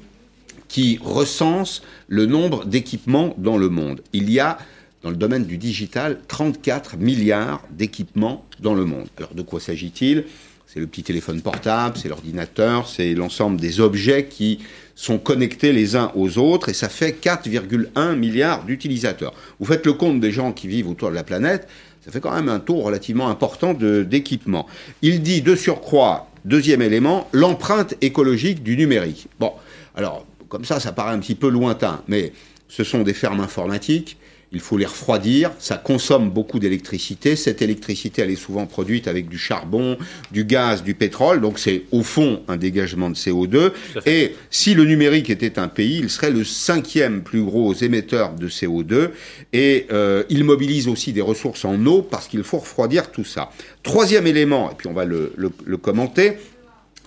[0.68, 4.02] qui recense le nombre d'équipements dans le monde.
[4.14, 4.58] Il y a,
[5.04, 9.08] dans le domaine du digital, 34 milliards d'équipements dans le monde.
[9.18, 10.26] Alors de quoi s'agit-il?
[10.68, 14.60] C'est le petit téléphone portable, c'est l'ordinateur, c'est l'ensemble des objets qui
[14.96, 19.34] sont connectés les uns aux autres, et ça fait 4,1 milliards d'utilisateurs.
[19.60, 21.68] Vous faites le compte des gens qui vivent autour de la planète,
[22.06, 24.68] ça fait quand même un taux relativement important de- d'équipement.
[25.02, 29.28] Il dit de surcroît, deuxième élément, l'empreinte écologique du numérique.
[29.40, 29.54] Bon,
[29.96, 32.32] alors, comme ça, ça paraît un petit peu lointain, mais
[32.68, 34.18] ce sont des fermes informatiques,
[34.52, 39.30] il faut les refroidir, ça consomme beaucoup d'électricité, cette électricité, elle est souvent produite avec
[39.30, 39.96] du charbon,
[40.32, 43.72] du gaz, du pétrole, donc c'est au fond un dégagement de CO2,
[44.08, 48.50] et si le numérique était un pays, il serait le cinquième plus gros émetteur de
[48.50, 49.10] CO2,
[49.54, 53.52] et euh, il mobilise aussi des ressources en eau, parce qu'il faut refroidir tout ça.
[53.84, 56.34] Troisième élément, et puis on va le, le- le commenter,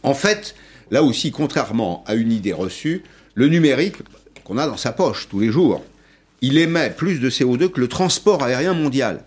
[0.05, 0.55] en fait,
[0.92, 3.02] là aussi, contrairement à une idée reçue,
[3.35, 3.96] le numérique
[4.44, 5.85] qu'on a dans sa poche tous les jours,
[6.42, 9.24] il émet plus de CO2 que le transport aérien mondial.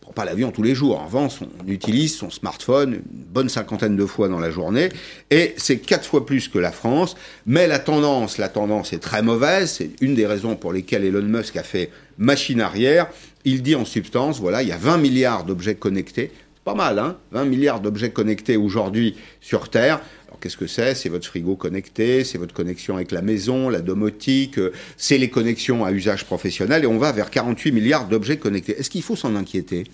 [0.00, 1.00] On prend pas l'avion tous les jours.
[1.00, 4.90] En revanche, on utilise son smartphone une bonne cinquantaine de fois dans la journée,
[5.30, 7.16] et c'est quatre fois plus que la France.
[7.44, 9.72] Mais la tendance, la tendance est très mauvaise.
[9.72, 13.08] C'est une des raisons pour lesquelles Elon Musk a fait machine arrière.
[13.44, 16.30] Il dit en substance, voilà, il y a 20 milliards d'objets connectés.
[16.64, 20.00] Pas mal, hein 20 milliards d'objets connectés aujourd'hui sur Terre.
[20.40, 20.94] Qu'est-ce que c'est?
[20.94, 25.30] C'est votre frigo connecté, c'est votre connexion avec la maison, la domotique, euh, c'est les
[25.30, 28.78] connexions à usage professionnel, et on va vers 48 milliards d'objets connectés.
[28.78, 29.84] Est-ce qu'il faut s'en inquiéter?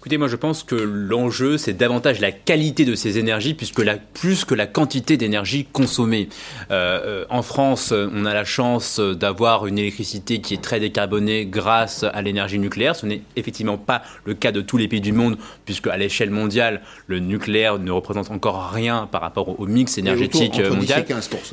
[0.00, 3.98] Écoutez, moi je pense que l'enjeu c'est davantage la qualité de ces énergies puisque la,
[3.98, 6.30] plus que la quantité d'énergie consommée.
[6.70, 11.44] Euh, euh, en France, on a la chance d'avoir une électricité qui est très décarbonée
[11.44, 12.96] grâce à l'énergie nucléaire.
[12.96, 15.36] Ce n'est effectivement pas le cas de tous les pays du monde
[15.66, 20.58] puisque à l'échelle mondiale, le nucléaire ne représente encore rien par rapport au mix énergétique
[20.70, 21.04] mondial.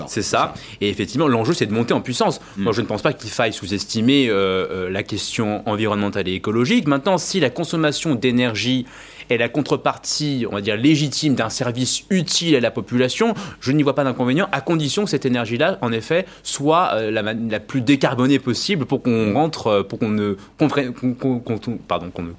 [0.08, 0.54] C'est ça.
[0.80, 2.40] Et effectivement, l'enjeu c'est de monter en puissance.
[2.56, 2.64] Mm.
[2.64, 6.88] Moi je ne pense pas qu'il faille sous-estimer euh, la question environnementale et écologique.
[6.88, 8.86] Maintenant, si la consommation d'énergie énergie
[9.30, 13.84] est la contrepartie, on va dire, légitime d'un service utile à la population, je n'y
[13.84, 18.39] vois pas d'inconvénient, à condition que cette énergie-là, en effet, soit euh, la, plus décarbonée
[18.39, 20.36] possible pour qu'on rentre, euh, pour qu'on ne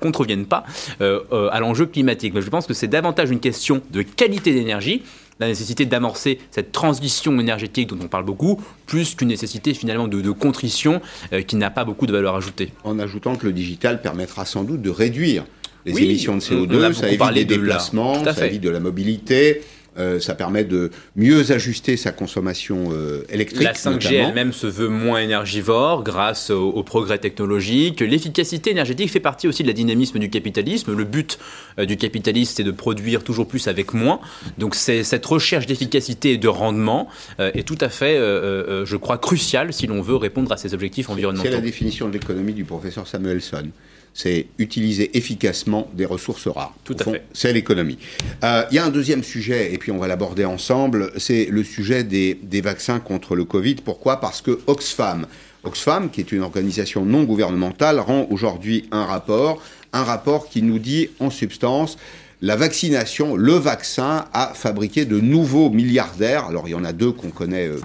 [0.00, 0.64] contrevienne pas
[1.00, 2.34] euh, à l'enjeu climatique.
[2.34, 5.02] Mais je pense que c'est davantage une question de qualité d'énergie
[5.40, 10.30] la nécessité d'amorcer cette transition énergétique dont on parle beaucoup, plus qu'une nécessité finalement de,
[10.32, 11.00] contrition
[11.46, 12.72] qui n'a pas beaucoup de valeur ajoutée.
[12.82, 15.44] En ajoutant que le digital permettra sans doute de réduire
[15.86, 19.62] les émissions de CO2, ça évite les déplacements, ça évite de la mobilité.
[19.98, 23.64] Euh, ça permet de mieux ajuster sa consommation euh, électrique.
[23.64, 28.00] La 5G elle-même se veut moins énergivore grâce au, progrès technologique.
[28.00, 30.94] L'efficacité énergétique fait partie aussi de la dynamisme du capitalisme.
[30.96, 31.38] Le but
[31.78, 34.20] euh, du capitalisme, c'est de produire toujours plus avec moins.
[34.56, 39.86] Donc cette recherche d'efficacité et de rendement est tout à fait, je crois, cruciale si
[39.86, 41.48] l'on veut répondre à ces objectifs environnementaux.
[41.48, 43.70] C'est la définition de l'économie du professeur Samuelson
[44.18, 46.74] c'est utiliser efficacement des ressources rares.
[46.82, 47.22] Tout à fait.
[47.32, 47.98] C'est l'économie.
[48.42, 51.62] Euh, il y a un deuxième sujet, et puis on va l'aborder ensemble, c'est le
[51.62, 53.76] sujet des, vaccins contre le Covid.
[53.76, 54.20] Pourquoi?
[54.20, 55.28] Parce que Oxfam,
[55.62, 60.80] Oxfam, qui est une organisation non gouvernementale, rend aujourd'hui un rapport, un rapport qui nous
[60.80, 61.96] dit en substance
[62.40, 66.46] la vaccination, le vaccin a fabriqué de nouveaux milliardaires.
[66.46, 67.80] Alors il y en a deux qu'on connaît euh,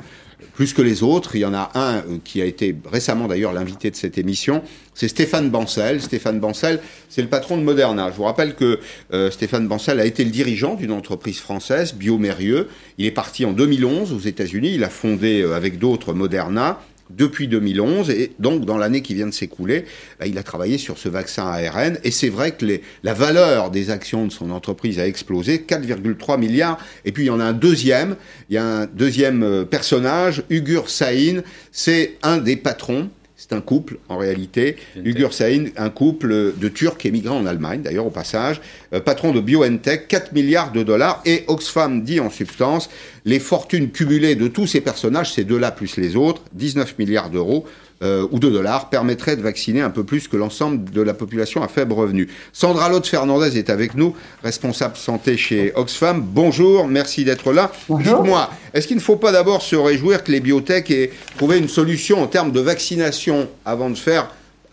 [0.53, 1.35] plus que les autres.
[1.35, 4.63] Il y en a un euh, qui a été récemment d'ailleurs l'invité de cette émission,
[4.93, 6.01] c'est Stéphane Bancel.
[6.01, 8.11] Stéphane Bancel, c'est le patron de Moderna.
[8.11, 8.79] Je vous rappelle que
[9.13, 12.67] euh, Stéphane Bancel a été le dirigeant d'une entreprise française, Biomérieux.
[12.97, 14.73] Il est parti en 2011 aux États-Unis.
[14.75, 19.27] Il a fondé euh, avec d'autres Moderna depuis 2011 et donc dans l'année qui vient
[19.27, 19.85] de s'écouler,
[20.19, 22.65] bah, il a travaillé sur ce vaccin ARN et c'est vrai que
[23.03, 26.77] la valeur des actions de son entreprise a explosé, 4,3 milliards.
[27.05, 28.15] Et puis il y en a un deuxième,
[28.49, 33.09] il y a un deuxième euh, personnage, Ugur Sahin, c'est un des patrons
[33.43, 34.77] c'est un couple, en réalité.
[34.95, 38.61] Ugur Sahin, un couple de Turcs émigrés en Allemagne, d'ailleurs, au passage.
[38.93, 41.21] Euh, patron de BioNTech, 4 milliards de dollars.
[41.25, 42.89] Et Oxfam dit en substance,
[43.25, 47.65] les fortunes cumulées de tous ces personnages, ces deux-là plus les autres, 19 milliards d'euros,
[48.01, 51.63] euh, ou de dollars permettrait de vacciner un peu plus que l'ensemble de la population
[51.63, 52.27] à faible revenu.
[52.51, 56.21] Sandra Lotte Fernandez est avec nous, responsable santé chez Oxfam.
[56.21, 57.71] Bonjour, merci d'être là.
[57.89, 61.69] Dites-moi, est-ce qu'il ne faut pas d'abord se réjouir que les biotech aient trouvé une
[61.69, 64.29] solution en termes de vaccination avant de faire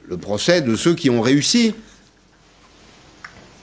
[0.08, 1.74] le procès de ceux qui ont réussi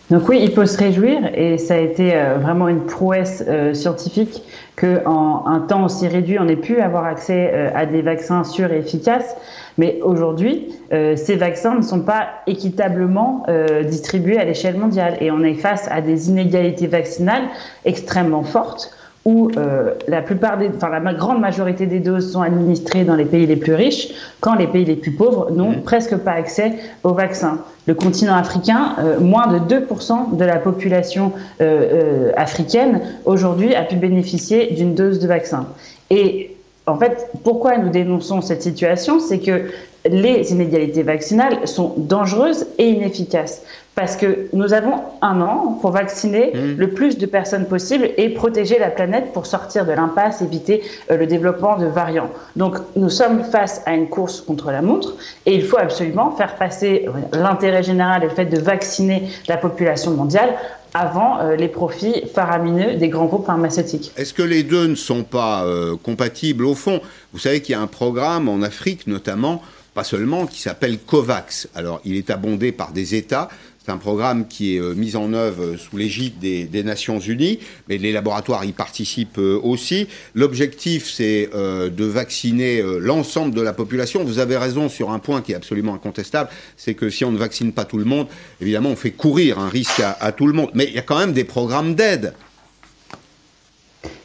[0.10, 3.74] donc oui, il faut se réjouir et ça a été euh, vraiment une prouesse euh,
[3.74, 4.42] scientifique
[4.78, 8.72] qu'en un temps aussi réduit, on ait pu avoir accès euh, à des vaccins sûrs
[8.72, 9.36] et efficaces.
[9.78, 13.46] Mais aujourd'hui, ces vaccins ne sont pas équitablement
[13.86, 17.44] distribués à l'échelle mondiale et on est face à des inégalités vaccinales
[17.86, 18.90] extrêmement fortes
[19.28, 23.26] où euh, la plupart des, enfin la grande majorité des doses sont administrées dans les
[23.26, 24.08] pays les plus riches,
[24.40, 25.82] quand les pays les plus pauvres n'ont mmh.
[25.82, 27.60] presque pas accès aux vaccins.
[27.88, 33.98] Le continent africain, euh, moins de 2% de la population euh, africaine aujourd'hui a pu
[33.98, 35.68] bénéficier d'une dose de vaccin.
[36.10, 39.20] Et en fait, pourquoi nous dénonçons cette situation?
[39.20, 39.64] C'est que
[40.10, 43.62] les inégalités vaccinales sont dangereuses et inefficaces
[43.98, 46.76] parce que nous avons un an pour vacciner mmh.
[46.78, 51.18] le plus de personnes possible et protéger la planète pour sortir de l'impasse, éviter euh,
[51.18, 52.30] le développement de variants.
[52.56, 55.16] Donc nous sommes face à une course contre la montre
[55.48, 60.12] et il faut absolument faire passer l'intérêt général et le fait de vacciner la population
[60.12, 60.50] mondiale
[60.94, 64.12] avant euh, les profits faramineux des grands groupes pharmaceutiques.
[64.16, 67.02] Est-ce que les deux ne sont pas euh, compatibles au fond?
[67.34, 69.64] Vous savez qu'il y a un programme en Afrique notamment
[69.98, 71.70] pas seulement, qui s'appelle COVAX.
[71.74, 73.50] Alors, il est abondé par des États,
[73.84, 77.58] c'est un programme qui est euh, mis en œuvre euh, sous l'égide des, Nations Unies,
[77.90, 80.08] mais les laboratoires y participent euh, aussi.
[80.36, 84.24] L'objectif, c'est de vacciner l'ensemble de la population.
[84.24, 87.38] Vous avez raison sur un point qui est absolument incontestable, c'est que si on ne
[87.38, 88.28] vaccine pas tout le monde,
[88.62, 90.70] évidemment, on fait courir un risque à tout le monde.
[90.76, 92.34] Mais il y a quand même des programmes d'aide.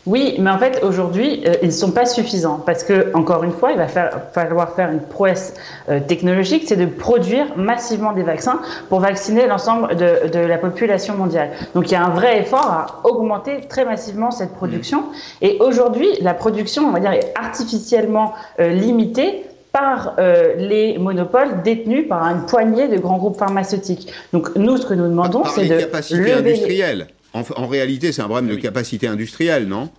[0.04, 3.52] Oui, mais en fait, aujourd'hui, euh, ils ne sont pas suffisants parce que, encore une
[3.52, 5.54] fois, il va falloir faire une prouesse
[5.88, 11.50] euh, technologique, c'est de produire massivement des vaccins pour vacciner l'ensemble de, la population mondiale.
[11.74, 15.04] Donc, il y a un vrai effort à augmenter très massivement cette production.
[15.40, 21.62] Et aujourd'hui, la production, on va dire, est artificiellement euh, limitée par euh, les monopoles
[21.62, 24.12] détenus par une poignée de grands groupes pharmaceutiques.
[24.32, 27.06] Donc nous, ce que nous demandons, c'est de capacités lever industrielles.
[27.34, 29.90] En, en réalité, c'est un problème de capacité industrielle, non?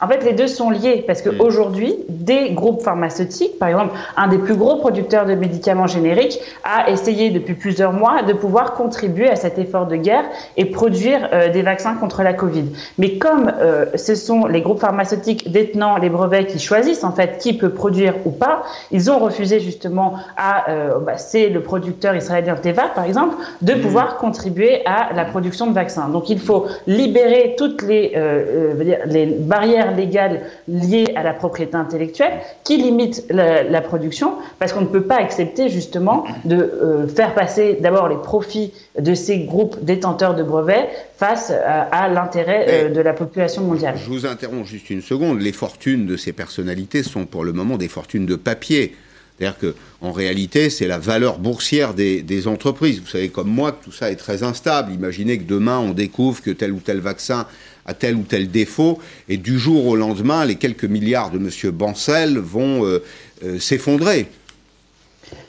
[0.00, 4.38] En fait, les deux sont liés parce qu'aujourd'hui, des groupes pharmaceutiques, par exemple, un des
[4.38, 9.34] plus gros producteurs de médicaments génériques, a essayé depuis plusieurs mois de pouvoir contribuer à
[9.34, 10.24] cet effort de guerre
[10.56, 12.66] et produire euh, des vaccins contre la Covid.
[12.98, 17.38] Mais comme euh, ce sont les groupes pharmaceutiques détenant les brevets qui choisissent en fait
[17.38, 22.14] qui peut produire ou pas, ils ont refusé justement à, euh, bah, c'est le producteur
[22.14, 23.80] israélien Teva par exemple, de mmh.
[23.80, 26.08] pouvoir contribuer à la production de vaccins.
[26.08, 28.12] Donc il faut libérer toutes les,
[29.06, 32.32] les barrières légales liées à la propriété intellectuelle
[32.64, 37.78] qui limitent la, production parce qu'on ne peut pas accepter justement de euh, faire passer
[37.80, 43.12] d'abord les profits de ces groupes détenteurs de brevets face à, l'intérêt euh, de la
[43.12, 43.96] population mondiale.
[43.96, 45.40] Je vous interromps juste une seconde.
[45.40, 48.94] Les fortunes de ces personnalités sont pour le moment des fortunes de papier.
[49.38, 49.58] C'est-à-dire
[50.00, 53.00] qu'en réalité, c'est la valeur boursière des, des, entreprises.
[53.00, 54.92] Vous savez comme moi que tout ça est très instable.
[54.92, 57.46] Imaginez que demain, on découvre que tel ou tel vaccin
[57.88, 58.98] à tel ou tel défaut,
[59.28, 61.48] et du jour au lendemain, les quelques milliards de M.
[61.72, 63.02] Bancel vont euh,
[63.42, 64.28] euh, s'effondrer.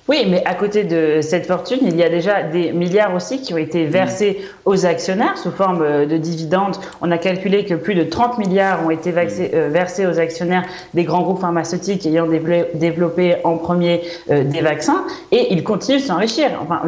[0.08, 3.54] Oui, mais à côté de cette fortune, il y a déjà des milliards aussi qui
[3.54, 6.78] ont été versés aux actionnaires sous forme euh, de dividendes.
[7.02, 11.22] On a calculé que plus de 30 milliards ont été versés aux actionnaires des grands
[11.22, 12.28] groupes pharmaceutiques ayant
[12.74, 16.52] développé en premier des vaccins, et ils continuent de s'enrichir.
[16.62, 16.82] Enfin,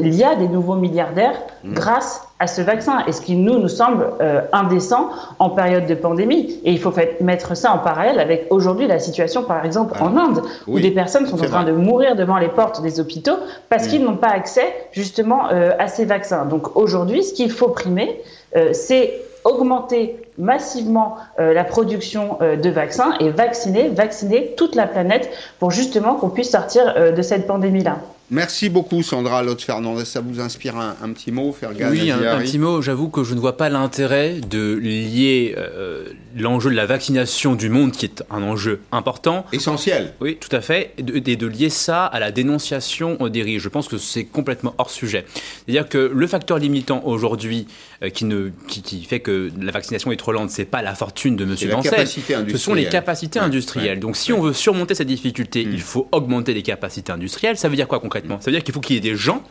[0.00, 1.72] il y a des nouveaux milliardaires mmh.
[1.72, 5.94] grâce à ce vaccin, et ce qui nous nous semble euh, indécent en période de
[5.94, 6.60] pandémie.
[6.64, 10.16] Et il faut mettre ça en parallèle avec aujourd'hui la situation, par exemple, en.
[10.18, 13.36] Inde, où des personnes sont en train de mourir devant les portes des hôpitaux
[13.68, 13.88] parce mm.
[13.88, 16.44] qu'ils n'ont pas accès justement euh, à ces vaccins.
[16.44, 18.20] Donc aujourd'hui, ce qu'il faut primer,
[18.56, 25.70] euh, c'est augmenter massivement la production de vaccins et vacciner, vacciner toute la planète pour
[25.70, 27.96] justement qu'on puisse sortir de cette pandémie-là.
[28.30, 30.04] Merci beaucoup Sandra Lotte Fernandez.
[30.04, 32.82] Ça vous inspire un, petit mot, Fergan Oui, un, un, petit mot.
[32.82, 36.04] J'avoue que je ne vois pas l'intérêt de lier euh,
[36.36, 39.46] l'enjeu de la vaccination du monde, qui est un enjeu important.
[39.52, 40.12] Essentiel.
[40.20, 40.92] Oui, tout à fait.
[40.98, 43.64] Et de, de, lier ça à la dénonciation des risques.
[43.64, 45.24] Je pense que c'est complètement hors sujet.
[45.64, 47.66] C'est-à-dire que le facteur limitant aujourd'hui
[48.14, 51.44] qui, ne, qui, fait que la vaccination est trop lente, c'est pas la fortune de
[51.44, 51.56] M.
[51.70, 52.06] Bancel.
[52.06, 53.98] Ce sont les capacités industrielles.
[53.98, 55.72] Donc si on veut surmonter cette difficulté, mm.
[55.72, 57.56] il faut augmenter les capacités industrielles.
[57.56, 58.40] Ça veut dire quoi concrètement?
[58.40, 59.42] Ça veut dire qu'il faut qu'il y ait des gens,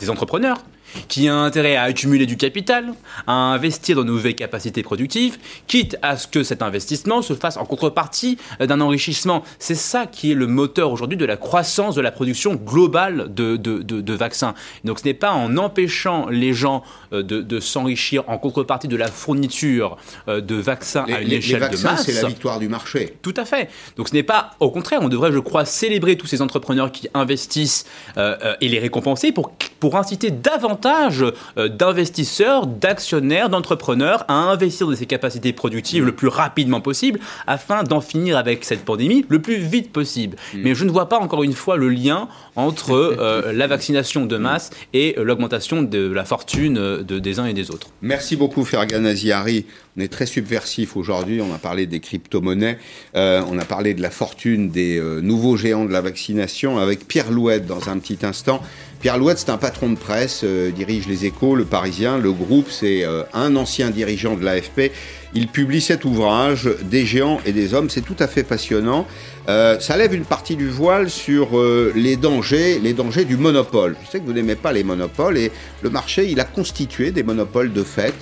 [0.00, 0.62] des entrepreneurs,
[1.08, 2.94] qui a intérêt à accumuler du capital,
[3.26, 7.56] à investir dans de nouvelles capacités productives, quitte à ce que cet investissement se fasse
[7.56, 9.42] en contrepartie d'un enrichissement.
[9.58, 13.56] C'est ça qui est le moteur aujourd'hui de la croissance de la production globale de,
[13.56, 14.54] de, de, vaccins.
[14.84, 19.08] Donc ce n'est pas en empêchant les gens euh, de, s'enrichir en contrepartie de la
[19.08, 19.96] fourniture
[20.28, 22.04] euh, de vaccins à une échelle de masse.
[22.04, 23.16] c'est la victoire du marché.
[23.22, 23.70] Tout à fait.
[23.96, 27.08] Donc ce n'est pas, au contraire, on devrait, je crois, célébrer tous ces entrepreneurs qui
[27.14, 31.24] investissent euh, et les récompenser pour, pour inciter davantage
[31.58, 37.18] euh, d'investisseurs, d'actionnaires, d'entrepreneurs à investir dans ces capacités productives le plus rapidement possible
[37.48, 40.36] afin d'en finir avec cette pandémie le plus vite possible.
[40.54, 40.58] Mm.
[40.62, 44.36] Mais je ne vois pas encore une fois le lien entre euh, la vaccination de
[44.36, 47.88] masse et euh, l'augmentation de la fortune de, des uns et des autres.
[48.02, 49.66] Merci beaucoup Fergan Aziari.
[49.96, 51.40] On est très subversif aujourd'hui.
[51.40, 52.78] On a parlé des crypto-monnaies,
[53.14, 57.66] on a parlé de la fortune des nouveaux géants de la vaccination avec Pierre Louette
[57.66, 58.62] dans un petit instant.
[59.02, 62.18] Pierre Louette, c'est un patron de presse, euh, dirige les échos, le Parisien.
[62.18, 64.92] Le groupe, c'est euh, un ancien dirigeant de l'AFP.
[65.34, 67.90] Il publie cet ouvrage, Des géants et des hommes.
[67.90, 69.08] C'est tout à fait passionnant.
[69.48, 71.60] Euh, ça lève une partie du voile sur
[71.96, 73.96] les dangers, les dangers du monopole.
[74.04, 75.50] Je sais que vous n'aimez pas les monopoles et
[75.82, 78.14] le marché, il a constitué des monopoles de fait.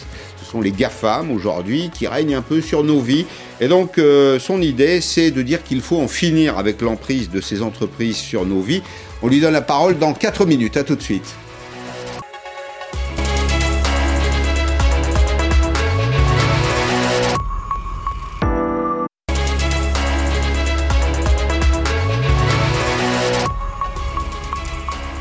[0.43, 3.27] Ce sont les GAFAM aujourd'hui qui règnent un peu sur nos vies.
[3.61, 4.01] Et donc,
[4.39, 8.47] son idée, c'est de dire qu'il faut en finir avec l'emprise de ces entreprises sur
[8.47, 8.83] nos vies
[9.23, 10.77] on lui donne la parole dans 4 minutes.
[10.77, 11.35] À tout de suite.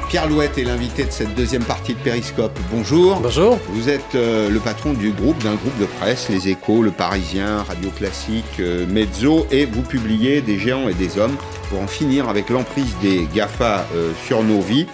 [0.10, 2.58] Pierre Louette est l'invité de cette deuxième partie de Périscope.
[2.72, 3.19] Bonjour.
[3.19, 3.60] Bonjour.
[3.69, 7.62] Vous êtes euh, le patron du groupe, d'un groupe de presse, Les Échos, Le Parisien,
[7.62, 11.38] Radio Classique, euh, Mezzo, et vous publiez Des géants et des hommes
[11.69, 14.88] pour en finir avec l'emprise des GAFA euh, sur nos vies.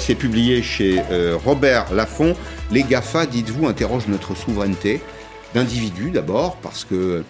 [0.00, 1.00] C'est publié chez
[1.44, 2.34] Robert Laffont.
[2.72, 5.00] Les GAFA, dites-vous, interrogent notre souveraineté
[5.54, 7.22] d'individus d'abord, parce que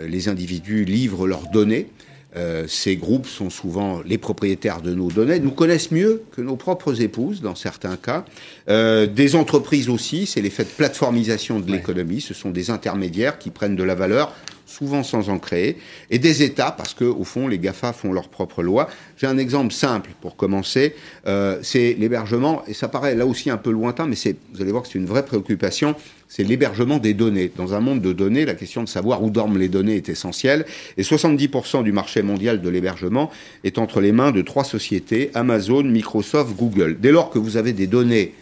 [0.00, 1.88] les individus livrent leurs données.
[2.36, 6.56] Euh, ces groupes sont souvent les propriétaires de nos données, nous connaissent mieux que nos
[6.56, 8.24] propres épouses dans certains cas.
[8.68, 13.50] Euh, des entreprises aussi, c'est l'effet de plateformisation de l'économie, ce sont des intermédiaires qui
[13.50, 14.34] prennent de la valeur
[14.70, 15.76] souvent sans en créer,
[16.10, 18.88] et des États, parce que au fond, les GAFA font leurs propres lois.
[19.16, 20.94] J'ai un exemple simple pour commencer,
[21.26, 24.16] euh, c'est l'hébergement, et ça paraît là aussi un peu lointain, mais
[24.54, 25.96] vous allez voir que c'est une vraie préoccupation,
[26.28, 27.50] c'est l'hébergement des données.
[27.54, 30.64] Dans un monde de données, la question de savoir où dorment les données est essentielle,
[30.96, 33.30] et 70% du marché mondial de l'hébergement
[33.64, 36.98] est entre les mains de trois sociétés, Amazon, Microsoft, Google.
[37.00, 38.34] Dès lors que vous avez des données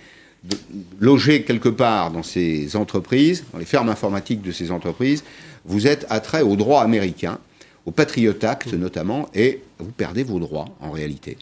[1.00, 5.24] logées quelque part dans ces entreprises, dans les fermes informatiques de ces entreprises,
[5.68, 7.38] vous êtes attrait au droit américain,
[7.86, 11.38] au Patriot Act notamment, et vous perdez vos droits en réalité.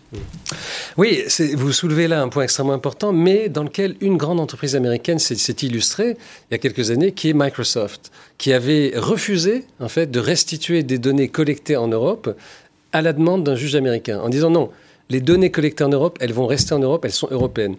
[0.97, 1.25] Oui,
[1.55, 5.57] vous soulevez là un point extrêmement important, mais dans lequel une grande entreprise américaine s'est
[5.63, 6.17] illustrée
[6.51, 10.83] il y a quelques années, qui est Microsoft, qui avait refusé en fait de restituer
[10.83, 12.37] des données collectées en Europe
[12.93, 14.71] à la demande d'un juge américain, en disant non,
[15.09, 17.77] les données collectées en Europe, elles vont rester en Europe, elles sont européennes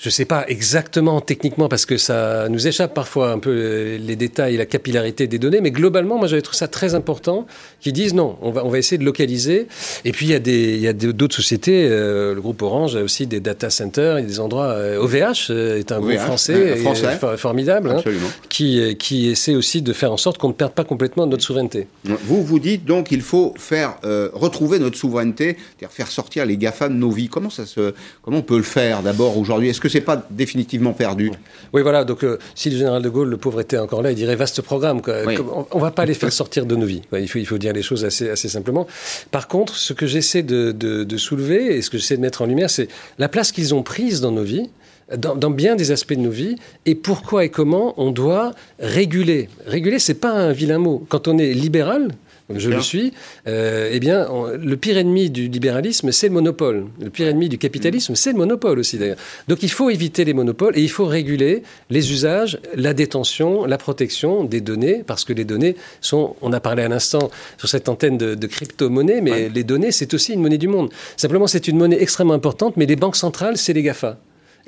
[0.00, 3.98] je ne sais pas exactement techniquement parce que ça nous échappe parfois un peu euh,
[3.98, 7.46] les détails, la capillarité des données, mais globalement, moi j'avais trouvé ça très important
[7.80, 9.66] qu'ils disent non, on va, on va essayer de localiser.
[10.06, 12.96] Et puis il y a des, il y a d'autres sociétés, euh, le groupe Orange
[12.96, 14.74] a aussi des data centers, a des endroits.
[15.00, 17.18] OVH euh, est un groupe français, français.
[17.36, 18.02] formidable, hein,
[18.48, 21.88] qui, qui essaie aussi de faire en sorte qu'on ne perde pas complètement notre souveraineté.
[22.04, 23.98] Vous vous dites donc il faut faire
[24.32, 27.28] retrouver notre souveraineté, c'est-à-dire faire sortir les GAFA de nos vies.
[27.28, 27.92] Comment ça se,
[28.22, 29.68] comment on peut le faire d'abord aujourd'hui?
[29.68, 31.30] Est-ce que c'est pas définitivement perdu.
[31.72, 32.04] Oui, voilà.
[32.04, 34.62] Donc, euh, si le général de Gaulle, le pauvre, était encore là, il dirait vaste
[34.62, 35.00] programme.
[35.06, 37.02] On, ne va pas les faire sortir de nos vies.
[37.12, 38.86] il, faut, il faut dire les choses assez, assez simplement.
[39.30, 42.46] Par contre, ce que j'essaie de, de, soulever et ce que j'essaie de mettre en
[42.46, 42.88] lumière, c'est
[43.18, 44.70] la place qu'ils ont prise dans nos vies.
[45.16, 46.54] Dans, dans, bien des aspects de nos vies
[46.86, 49.48] et pourquoi et comment on doit réguler.
[49.66, 51.04] Réguler, c'est pas un vilain mot.
[51.08, 52.12] Quand on est libéral,
[52.56, 53.12] je le suis,
[53.46, 54.26] euh, eh bien,
[54.58, 56.86] le pire ennemi du libéralisme, c'est le monopole.
[57.00, 59.18] Le pire ennemi du capitalisme, c'est le monopole aussi, d'ailleurs.
[59.48, 63.78] Donc il faut éviter les monopoles et il faut réguler les usages, la détention, la
[63.78, 67.88] protection des données, parce que les données sont, on a parlé à l'instant sur cette
[67.88, 70.90] antenne de, crypto-monnaie, mais les données, c'est aussi une monnaie du monde.
[71.16, 74.18] Simplement, c'est une monnaie extrêmement importante, mais les banques centrales, c'est les GAFA.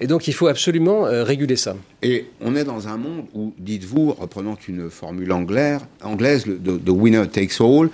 [0.03, 1.77] Et donc il faut absolument euh, réguler ça.
[2.03, 7.29] Et on est dans un monde où, dites-vous, reprenant une formule anglaise, anglaise the, winner
[7.29, 7.89] takes all,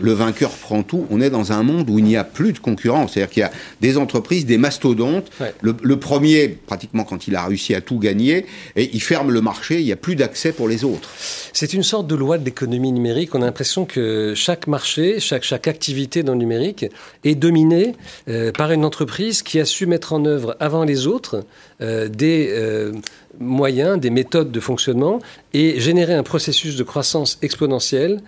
[0.00, 2.60] le vainqueur prend tout, on est dans un monde où il n'y a plus de
[2.60, 3.14] concurrence.
[3.14, 3.50] C'est-à-dire qu'il y a
[3.80, 5.32] des entreprises, des mastodontes.
[5.60, 8.46] Le, premier, pratiquement quand il a réussi à tout gagner,
[8.76, 11.10] et il ferme le marché, il n'y a plus d'accès pour les autres.
[11.52, 13.34] C'est une sorte de loi de l'économie numérique.
[13.34, 16.86] On a l'impression que chaque marché, chaque, chaque activité dans le numérique
[17.24, 17.96] est dominée
[18.28, 21.44] euh, par une entreprise qui a su mettre en œuvre avant les autres
[21.80, 22.92] des euh,
[23.38, 25.20] moyens, des méthodes de fonctionnement
[25.54, 28.20] et générer un processus de croissance exponentielle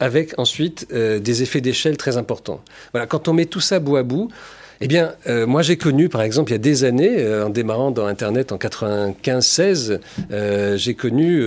[0.00, 2.60] avec ensuite euh, des effets d'échelle très importants.
[2.92, 4.30] Voilà, quand on met tout ça bout à bout,
[4.80, 7.50] eh bien, euh, moi j'ai connu, par exemple, il y a des années, euh, en
[7.50, 10.00] démarrant dans Internet en 95-16,
[10.32, 11.42] euh, j'ai connu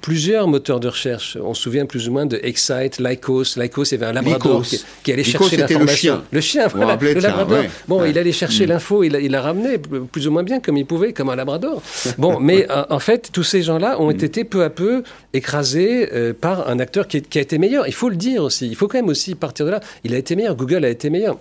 [0.00, 1.36] plusieurs moteurs de recherche.
[1.42, 3.56] On se souvient plus ou moins de Excite, Lycos.
[3.56, 4.64] Lycos, il y avait un labrador
[5.02, 6.22] qui, allait chercher l'information.
[6.32, 6.66] Le chien.
[6.66, 7.64] Le chien, voilà, le labrador.
[7.88, 8.70] bon, il allait chercher mm.
[8.70, 11.82] l'info, il, il la ramenait plus ou moins bien comme il pouvait, comme un labrador.
[12.18, 14.24] Bon, mais en fait, tous ces gens-là ont mm.
[14.24, 15.02] été peu à peu
[15.34, 16.08] écrasés
[16.40, 17.86] par un acteur qui, qui a été meilleur.
[17.86, 18.66] Il faut le dire aussi.
[18.66, 19.80] Il faut quand même aussi partir de là.
[20.04, 20.56] Il a été meilleur.
[20.56, 21.38] Google a été meilleur.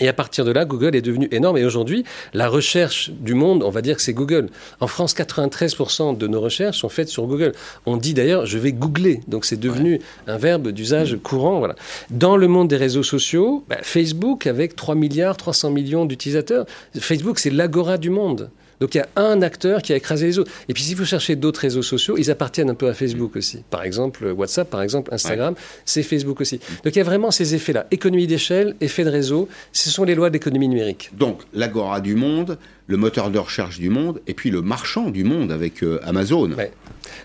[0.00, 1.56] Et à partir de là, Google est devenu énorme.
[1.56, 4.48] Et aujourd'hui, la recherche du monde, on va dire que c'est Google.
[4.80, 7.52] En France, 93% de nos recherches sont faites sur Google.
[7.86, 9.20] On dit d'ailleurs, je vais googler.
[9.28, 11.58] Donc c'est devenu un verbe d'usage courant.
[11.60, 11.76] Voilà.
[12.10, 16.66] Dans le monde des réseaux sociaux, bah, Facebook, avec 3 milliards, 300 millions d'utilisateurs,
[16.98, 18.50] Facebook, c'est l'agora du monde.
[18.80, 20.50] Donc il y a un acteur qui a écrasé les autres.
[20.68, 23.62] Et puis si vous cherchez d'autres réseaux sociaux, ils appartiennent un peu à Facebook aussi.
[23.70, 25.54] Par exemple, WhatsApp, par exemple, Instagram,
[25.84, 26.58] c'est Facebook aussi.
[26.84, 27.86] Donc il y a vraiment ces effets-là.
[27.90, 31.10] Économie d'échelle, effet de réseau, ce sont les lois de l'économie numérique.
[31.14, 35.24] Donc l'agora du monde, le moteur de recherche du monde, et puis le marchand du
[35.24, 36.50] monde avec euh, Amazon.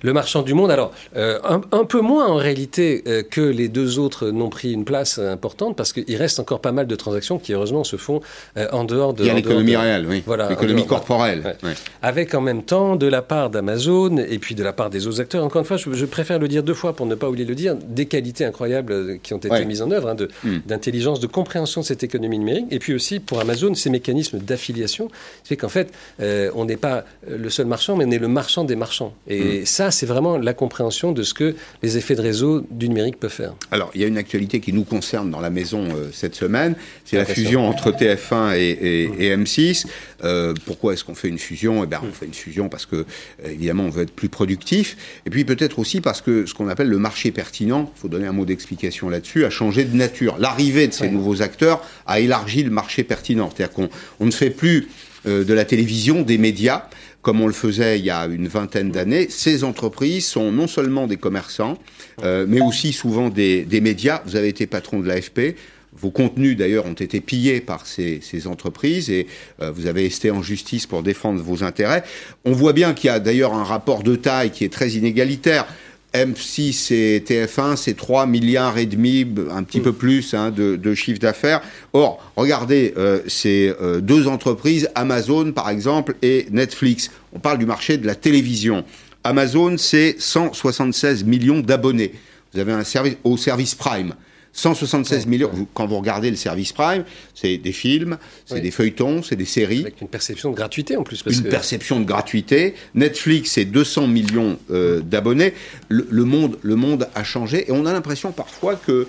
[0.01, 3.99] Le marchand du monde, alors, euh, un, peu moins en réalité euh, que les deux
[3.99, 7.53] autres n'ont pris une place importante, parce qu'il reste encore pas mal de transactions qui,
[7.53, 8.21] heureusement, se font
[8.57, 9.23] euh, en dehors de...
[9.23, 10.23] Il y a l'économie réelle, oui.
[10.25, 11.55] Voilà, l'économie corporelle.
[12.01, 15.21] Avec en même temps, de la part d'Amazon, et puis de la part des autres
[15.21, 17.55] acteurs, encore une fois, je, préfère le dire deux fois pour ne pas oublier le
[17.55, 20.59] dire, des qualités incroyables qui ont été mises en œuvre, hein, hmm.
[20.65, 25.09] d'intelligence, de, compréhension de cette économie numérique, et puis aussi pour Amazon, ces mécanismes d'affiliation,
[25.43, 28.75] c'est qu'en fait, on n'est pas le seul marchand, mais on est le marchand des
[28.75, 29.13] marchands.
[29.27, 32.89] Et hmm ça, c'est vraiment la compréhension de ce que les effets de réseau du
[32.89, 33.53] numérique peuvent faire.
[33.71, 36.75] Alors, il y a une actualité qui nous concerne dans la maison euh, cette semaine,
[37.05, 39.85] c'est la fusion entre TF1 et, M6.
[40.23, 41.83] Euh, pourquoi est-ce qu'on fait une fusion?
[41.83, 43.03] Eh bien, on fait une fusion parce que, euh,
[43.45, 46.89] évidemment, on veut être plus productif, et puis peut-être aussi parce que ce qu'on appelle
[46.89, 50.37] le marché pertinent, il faut donner un mot d'explication là-dessus, a changé de nature.
[50.39, 54.89] L'arrivée de ces nouveaux acteurs a élargi le marché pertinent, c'est-à-dire qu'on ne fait plus
[55.25, 56.87] de la télévision, des médias,
[57.29, 59.27] comme on le faisait il y a une vingtaine d'années.
[59.29, 61.77] Ces entreprises sont non seulement des commerçants,
[62.23, 64.23] mais aussi souvent des, médias.
[64.25, 65.55] Vous avez été patron de l'AFP.
[65.93, 69.27] Vos contenus, d'ailleurs, ont été pillés par ces, ces entreprises et
[69.61, 72.03] euh, vous avez été en justice pour défendre vos intérêts.
[72.45, 75.67] On voit bien qu'il y a d'ailleurs un rapport de taille qui est très inégalitaire.
[76.13, 80.93] M6 et TF1, c'est 3 milliards et demi, un petit peu plus hein, de, de,
[80.95, 81.61] chiffre d'affaires.
[81.93, 87.11] Or, regardez euh, ces euh, deux entreprises, Amazon par exemple et Netflix.
[87.33, 88.83] On parle du marché de la télévision.
[89.23, 92.13] Amazon, c'est 176 millions d'abonnés.
[92.53, 94.15] Vous avez un service au service Prime.
[94.53, 95.51] 176 millions.
[95.73, 99.81] Quand vous regardez le service Prime, c'est des films, c'est des feuilletons, c'est des séries.
[99.81, 101.23] Avec une perception de gratuité en plus.
[101.25, 102.75] une perception de gratuité.
[102.95, 105.53] Netflix, c'est 200 millions euh, d'abonnés.
[105.87, 109.07] Le, le, monde, le monde a changé et on a l'impression parfois que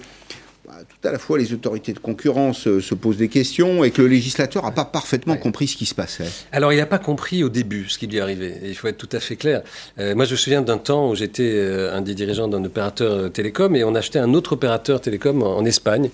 [0.90, 4.02] tout à la fois les autorités de concurrence euh, se posent des questions et que
[4.02, 5.38] le législateur n'a pas parfaitement ouais.
[5.38, 6.26] compris ce qui se passait.
[6.52, 8.60] Alors il n'a pas compris au début ce qui lui arrivait.
[8.64, 9.62] Il faut être tout à fait clair.
[9.98, 13.32] Euh, moi je me souviens d'un temps où j'étais euh, un des dirigeants d'un opérateur
[13.32, 16.10] télécom et on achetait un autre opérateur télécom en, en Espagne.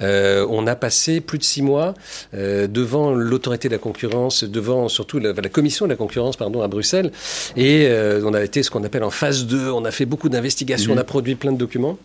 [0.00, 1.94] On a passé plus de six mois
[2.32, 6.68] devant l'autorité de la concurrence, devant surtout la, la, commission de la concurrence pardon, à
[6.68, 7.12] Bruxelles
[7.56, 7.88] et
[8.24, 9.70] on a été ce qu'on appelle en phase 2.
[9.70, 10.98] On a fait beaucoup d'investigations, mmh.
[10.98, 11.98] on a produit plein de documents.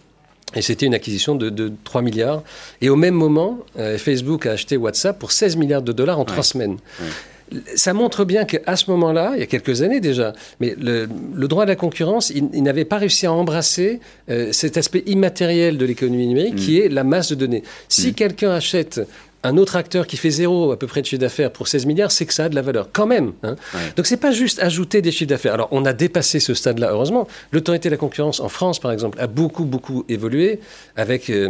[0.54, 2.44] Et c'était une acquisition de, de, 3 milliards.
[2.82, 6.24] Et au même moment, euh, Facebook a acheté WhatsApp pour 16 milliards de dollars en
[6.24, 6.28] ouais.
[6.28, 6.78] 3 semaines.
[7.02, 7.60] Ouais.
[7.76, 11.48] Ça montre bien qu'à ce moment-là, il y a quelques années déjà, mais le, le
[11.48, 15.78] droit de la concurrence, il, il n'avait pas réussi à embrasser euh, cet aspect immatériel
[15.78, 16.58] de l'économie numérique mmh.
[16.58, 17.62] qui est la masse de données.
[17.88, 18.14] Si mmh.
[18.14, 19.02] quelqu'un achète
[19.46, 22.12] un autre acteur qui fait zéro à peu près de chiffre d'affaires pour 16 milliards,
[22.12, 23.34] c'est que ça a de la valeur, quand même.
[23.44, 23.56] Hein.
[23.74, 23.80] Ouais.
[23.96, 25.54] Donc c'est pas juste ajouter des chiffres d'affaires.
[25.54, 27.28] Alors on a dépassé ce stade-là, heureusement.
[27.52, 30.60] L'autorité de la concurrence en France, par exemple, a beaucoup, beaucoup évolué
[30.96, 31.30] avec...
[31.30, 31.50] Euh,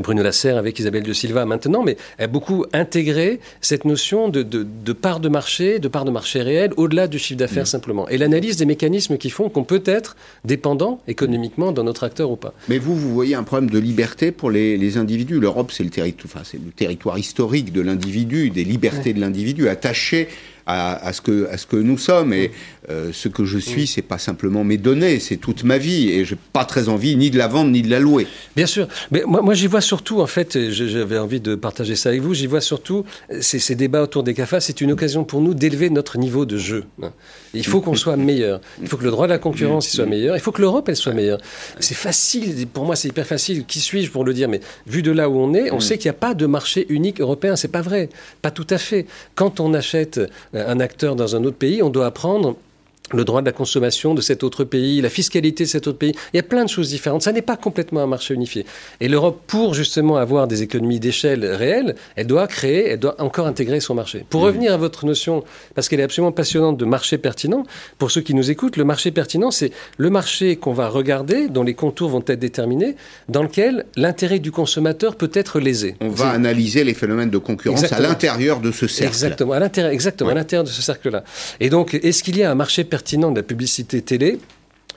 [0.00, 4.64] Bruno Lasserre avec Isabelle de Silva maintenant, mais a beaucoup intégré cette notion de, de,
[4.64, 7.66] de part de marché, de part de marché réel, au-delà du chiffre d'affaires mmh.
[7.66, 8.08] simplement.
[8.08, 12.36] Et l'analyse des mécanismes qui font qu'on peut être dépendant économiquement d'un autre acteur ou
[12.36, 12.52] pas.
[12.68, 15.40] Mais vous, vous voyez un problème de liberté pour les, les individus.
[15.40, 19.14] L'Europe, c'est le, territoire, enfin, le territoire historique de l'individu, des libertés ouais.
[19.14, 20.28] de l'individu, attaché
[20.66, 22.32] à, à, ce que, à ce que nous sommes.
[22.32, 22.50] Et
[22.90, 26.10] euh, ce que je suis, c'est pas simplement mes données, c'est toute ma vie.
[26.10, 28.26] Et j'ai pas très envie ni de la vendre ni de la louer.
[28.56, 28.88] Bien sûr.
[29.10, 32.34] Mais moi, moi j'y vois surtout, en fait, j'avais envie de partager ça avec vous,
[32.34, 33.04] j'y vois surtout
[33.40, 36.58] ces, ces, débats autour des CAFA, c'est une occasion pour nous d'élever notre niveau de
[36.58, 36.84] jeu.
[37.54, 38.60] Il faut qu'on soit meilleur.
[38.80, 40.36] Il faut que le droit de la concurrence soit meilleur.
[40.36, 41.40] Il faut que l'Europe, elle soit meilleure.
[41.80, 43.64] C'est facile, pour moi, c'est hyper facile.
[43.64, 44.48] Qui suis-je pour le dire?
[44.48, 46.86] Mais vu de là où on est, on sait qu'il n'y a pas de marché
[46.88, 47.56] unique européen.
[47.56, 48.08] C'est pas vrai.
[48.40, 49.06] Pas tout à fait.
[49.34, 50.20] Quand on achète
[50.54, 52.56] un acteur dans un autre pays, on doit apprendre
[53.10, 56.14] le droit de la consommation de cet autre pays, la fiscalité de cet autre pays.
[56.32, 57.22] Il y a plein de choses différentes.
[57.22, 58.64] Ça n'est pas complètement un marché unifié.
[59.00, 63.46] Et l'Europe, pour justement avoir des économies d'échelle réelles, elle doit créer, elle doit encore
[63.46, 64.24] intégrer son marché.
[64.30, 64.44] Pour mmh.
[64.44, 65.44] revenir à votre notion,
[65.74, 67.64] parce qu'elle est absolument passionnante de marché pertinent,
[67.98, 71.62] pour ceux qui nous écoutent, le marché pertinent, c'est le marché qu'on va regarder, dont
[71.62, 72.96] les contours vont être déterminés,
[73.28, 75.96] dans lequel l'intérêt du consommateur peut être lésé.
[76.00, 78.08] On va analyser les phénomènes de concurrence exactement.
[78.08, 79.12] à l'intérieur de ce cercle.
[79.12, 80.36] Exactement, à l'intérieur, exactement, ouais.
[80.36, 81.24] à l'intérieur de ce cercle-là.
[81.60, 84.38] Et donc, est-ce qu'il y a un marché pertinent de la publicité télé.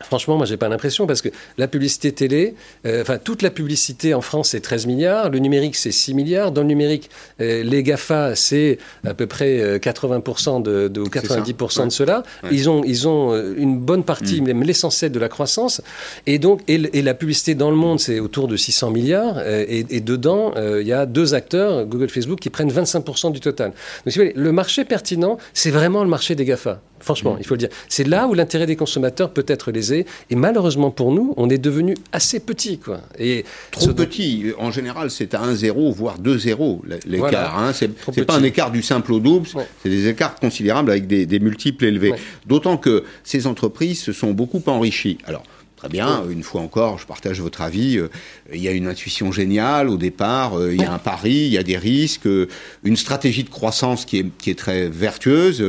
[0.02, 4.14] Franchement, moi, j'ai pas l'impression parce que la publicité télé, euh, enfin, toute la publicité
[4.14, 5.30] en France, c'est 13 milliards.
[5.30, 6.52] Le numérique, c'est 6 milliards.
[6.52, 11.80] Dans le numérique, euh, les GAFA, c'est à peu près 80% de, de ou 90%
[11.80, 11.86] ouais.
[11.86, 12.24] de cela.
[12.44, 12.50] Ouais.
[12.52, 14.46] Ils ont, ils ont une bonne partie, mmh.
[14.46, 15.82] même l'essentiel de la croissance.
[16.26, 19.36] Et donc, et, et, la publicité dans le monde, c'est autour de 600 milliards.
[19.38, 23.40] Euh, et, et, dedans, il y a deux acteurs, Google, Facebook, qui prennent 25% du
[23.40, 23.70] total.
[23.70, 26.82] Donc, si vous voulez, le marché pertinent, c'est vraiment le marché des GAFA.
[27.00, 27.38] Franchement, mmh.
[27.40, 27.70] il faut le dire.
[27.88, 31.96] C'est là où l'intérêt des consommateurs peut être Et malheureusement pour nous, on est devenu
[32.12, 32.78] assez petit.
[32.78, 33.02] Quoi.
[33.20, 34.52] Et Trop petit.
[34.58, 37.20] En général, c'est à 1-0, voire 2-0 l'écart.
[37.30, 37.58] Voilà.
[37.58, 37.74] Hein.
[37.74, 39.68] C'est pas un écart du simple au double, ouais.
[39.84, 42.12] c'est des écarts considérables avec des, des multiples élevés.
[42.12, 42.20] Ouais.
[42.46, 45.18] D'autant que ces entreprises se sont beaucoup enrichies.
[45.26, 45.44] Alors,
[45.86, 48.00] Très bien, une fois encore, je partage votre avis.
[48.00, 48.10] Euh,
[48.52, 51.54] il y a une intuition géniale au départ, euh, il y a un pari, il
[51.54, 52.48] y a des risques, euh,
[52.84, 55.64] une stratégie de croissance qui est, qui est très vertueuse,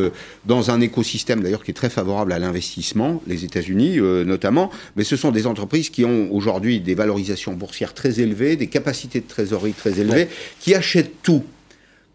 [0.47, 4.71] dans un écosystème d'ailleurs qui est très favorable à l'investissement, les États-Unis notamment.
[4.97, 9.21] Mais ce sont des entreprises qui ont aujourd'hui des valorisations boursières très élevées, des capacités
[9.21, 10.29] de trésorerie très élevées,
[10.61, 11.45] qui achètent tout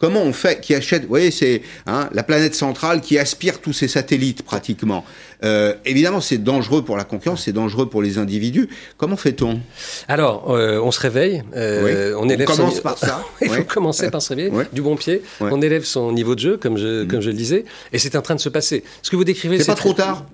[0.01, 3.71] Comment on fait Qui achète Vous voyez, c'est hein, la planète centrale qui aspire tous
[3.71, 5.05] ces satellites pratiquement.
[5.43, 8.67] Euh, évidemment, c'est dangereux pour la concurrence, c'est dangereux pour les individus.
[8.97, 9.59] Comment fait-on?
[10.07, 11.43] Alors, euh, on se réveille.
[11.55, 12.19] Euh, oui.
[12.19, 12.81] On, élève on commence son...
[12.81, 13.23] par ça.
[13.41, 13.57] Il oui.
[13.57, 14.63] faut commencer par se réveiller oui.
[14.73, 15.21] du bon pied.
[15.39, 17.07] On élève son niveau de jeu, comme je, mmh.
[17.07, 18.83] comme je le disais, et c'est en train de se passer.
[19.03, 20.25] Ce que vous décrivez, c'est pas trop tard?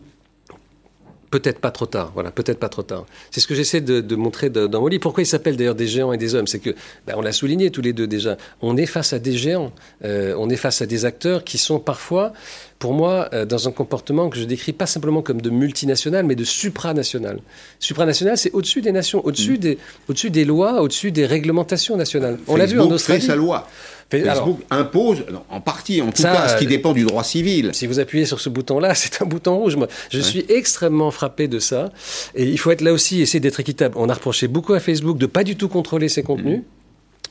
[1.30, 3.06] Peut-être pas trop tard, voilà, peut-être pas trop tard.
[3.32, 5.02] C'est ce que j'essaie de, de, montrer dans mon livre.
[5.02, 6.48] Pourquoi ils s'appellent d'ailleurs des géants et des hommes?
[6.48, 6.70] C'est que,
[7.06, 9.74] ben, on l'a souligné tous les deux déjà, on est face à des géants,
[10.06, 12.32] euh, on est face à des acteurs qui sont parfois
[12.80, 16.36] pour moi, euh, dans un comportement que je décris pas simplement comme de multinational, mais
[16.36, 17.40] de supranational.
[17.80, 19.58] Supranational, c'est au-dessus des nations, au-dessus mm.
[19.58, 19.78] des,
[20.10, 22.38] au-dessus des lois, au-dessus des réglementations nationales.
[22.48, 23.22] On l'a vu en Australie.
[23.22, 23.68] fait sa loi.
[24.10, 27.72] Facebook impose, en partie en tout cas, ce qui euh, dépend du droit civil.
[27.74, 29.76] Si vous appuyez sur ce bouton-là, c'est un bouton rouge.
[29.76, 31.92] Moi, je suis extrêmement frappé de ça.
[32.36, 33.96] Et il faut être là aussi, essayer d'être équitable.
[33.98, 36.60] On a reproché beaucoup à Facebook de pas du tout contrôler ses contenus.
[36.60, 36.64] Mm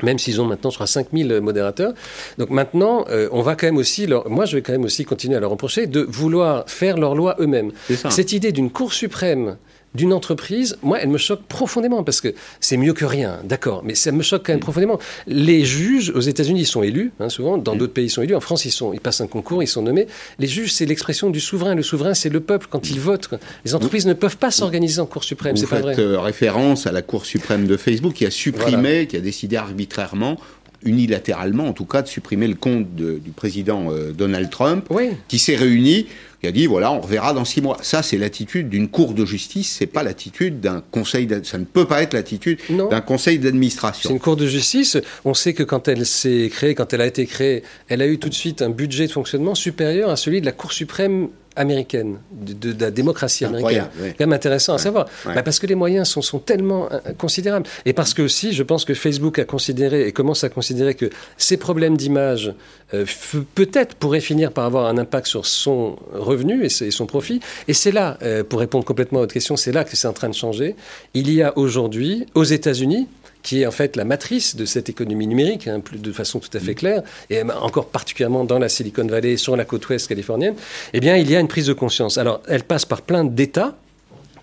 [0.02, 1.94] même s'ils ont maintenant, je crois, 5000 modérateurs.
[2.38, 5.04] Donc maintenant, euh, on va quand même aussi, leur, moi je vais quand même aussi
[5.04, 7.72] continuer à leur reprocher de vouloir faire leur loi eux-mêmes.
[8.10, 9.56] Cette idée d'une Cour suprême
[9.96, 13.94] d'une entreprise, moi, elle me choque profondément parce que c'est mieux que rien, d'accord, mais
[13.94, 14.98] ça me choque quand même profondément.
[15.26, 18.34] Les juges aux États-Unis, sont élus, hein, souvent, dans d'autres pays, ils sont élus.
[18.34, 20.06] En France, ils, sont, ils passent un concours, ils sont nommés.
[20.38, 21.74] Les juges, c'est l'expression du souverain.
[21.74, 23.30] Le souverain, c'est le peuple quand il vote.
[23.64, 25.98] Les entreprises ne peuvent pas s'organiser en Cour suprême, c'est pas vrai.
[25.98, 30.38] Euh, référence à la Cour suprême de Facebook qui a supprimé, qui a décidé arbitrairement
[30.82, 34.88] unilatéralement, en tout cas, de supprimer le compte du président euh, Donald Trump,
[35.26, 36.06] qui s'est réuni
[36.46, 37.78] qui a dit voilà, on reverra dans six mois.
[37.82, 41.28] Ça, c'est l'attitude d'une cour de justice, c'est pas l'attitude d'un conseil.
[41.42, 44.08] Ça ne peut pas être l'attitude d'un conseil d'administration.
[44.08, 44.96] C'est une cour de justice.
[45.24, 48.18] On sait que quand elle s'est créée, quand elle a été créée, elle a eu
[48.18, 52.18] tout de suite un budget de fonctionnement supérieur à celui de la Cour suprême américaine,
[52.30, 53.88] de, de, la démocratie américaine.
[53.98, 55.06] C'est quand même intéressant à savoir.
[55.24, 57.66] Bah, parce que les moyens sont, sont tellement euh, considérables.
[57.86, 61.06] Et parce que aussi, je pense que Facebook a considéré et commence à considérer que
[61.38, 62.54] ces problèmes d'image
[62.94, 63.06] euh,
[63.54, 67.40] peut-être pourraient finir par avoir un impact sur son revenu et, son profit.
[67.68, 70.12] Et c'est là, euh, pour répondre complètement à votre question, c'est là que c'est en
[70.12, 70.74] train de changer.
[71.14, 73.08] Il y a aujourd'hui, aux États-Unis,
[73.42, 76.58] qui est en fait la matrice de cette économie numérique, hein, de façon tout à
[76.58, 76.76] fait mm.
[76.76, 80.54] claire, et encore particulièrement dans la Silicon Valley, sur la côte ouest californienne,
[80.92, 82.18] eh bien, il y a une prise de conscience.
[82.18, 83.76] Alors, elle passe par plein d'États,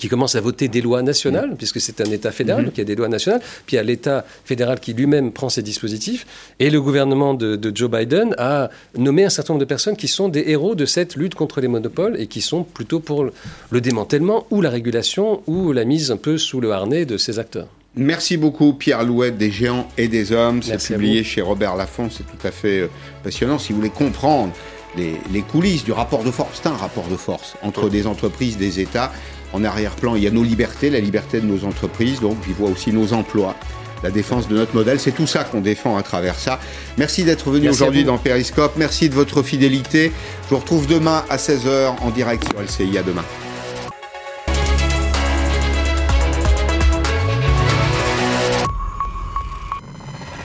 [0.04, 1.56] qui commencent à voter des lois nationales, mm.
[1.56, 2.72] puisque c'est un État fédéral mm-hmm.
[2.74, 5.62] qui a des lois nationales, puis il y a l'État fédéral qui lui-même prend ces
[5.62, 6.28] dispositifs,
[6.60, 10.28] et le gouvernement de, Joe Biden a nommé un certain nombre de personnes qui sont
[10.28, 13.30] des héros de cette lutte contre les monopoles et qui sont plutôt pour
[13.70, 17.40] le démantèlement ou la régulation ou la mise un peu sous le harnais de ces
[17.40, 17.70] acteurs.
[17.96, 20.62] Merci beaucoup Pierre Louette des Géants et des Hommes.
[20.62, 22.90] C'est publié chez Robert Laffont, c'est tout à fait euh,
[23.24, 23.58] passionnant.
[23.58, 24.52] Si vous voulez comprendre
[24.98, 28.82] les, coulisses du rapport de force, c'est un rapport de force entre des entreprises, des
[28.82, 29.12] États.
[29.54, 32.70] En arrière-plan, il y a nos libertés, la liberté de nos entreprises, donc il voit
[32.70, 33.56] aussi nos emplois,
[34.04, 35.00] la défense de notre modèle.
[35.00, 36.60] C'est tout ça qu'on défend à travers ça.
[36.98, 38.74] Merci d'être venu aujourd'hui dans Periscope.
[38.78, 40.12] Merci de votre fidélité.
[40.46, 42.98] Je vous retrouve demain à 16h en direct sur LCI.
[42.98, 43.24] À demain.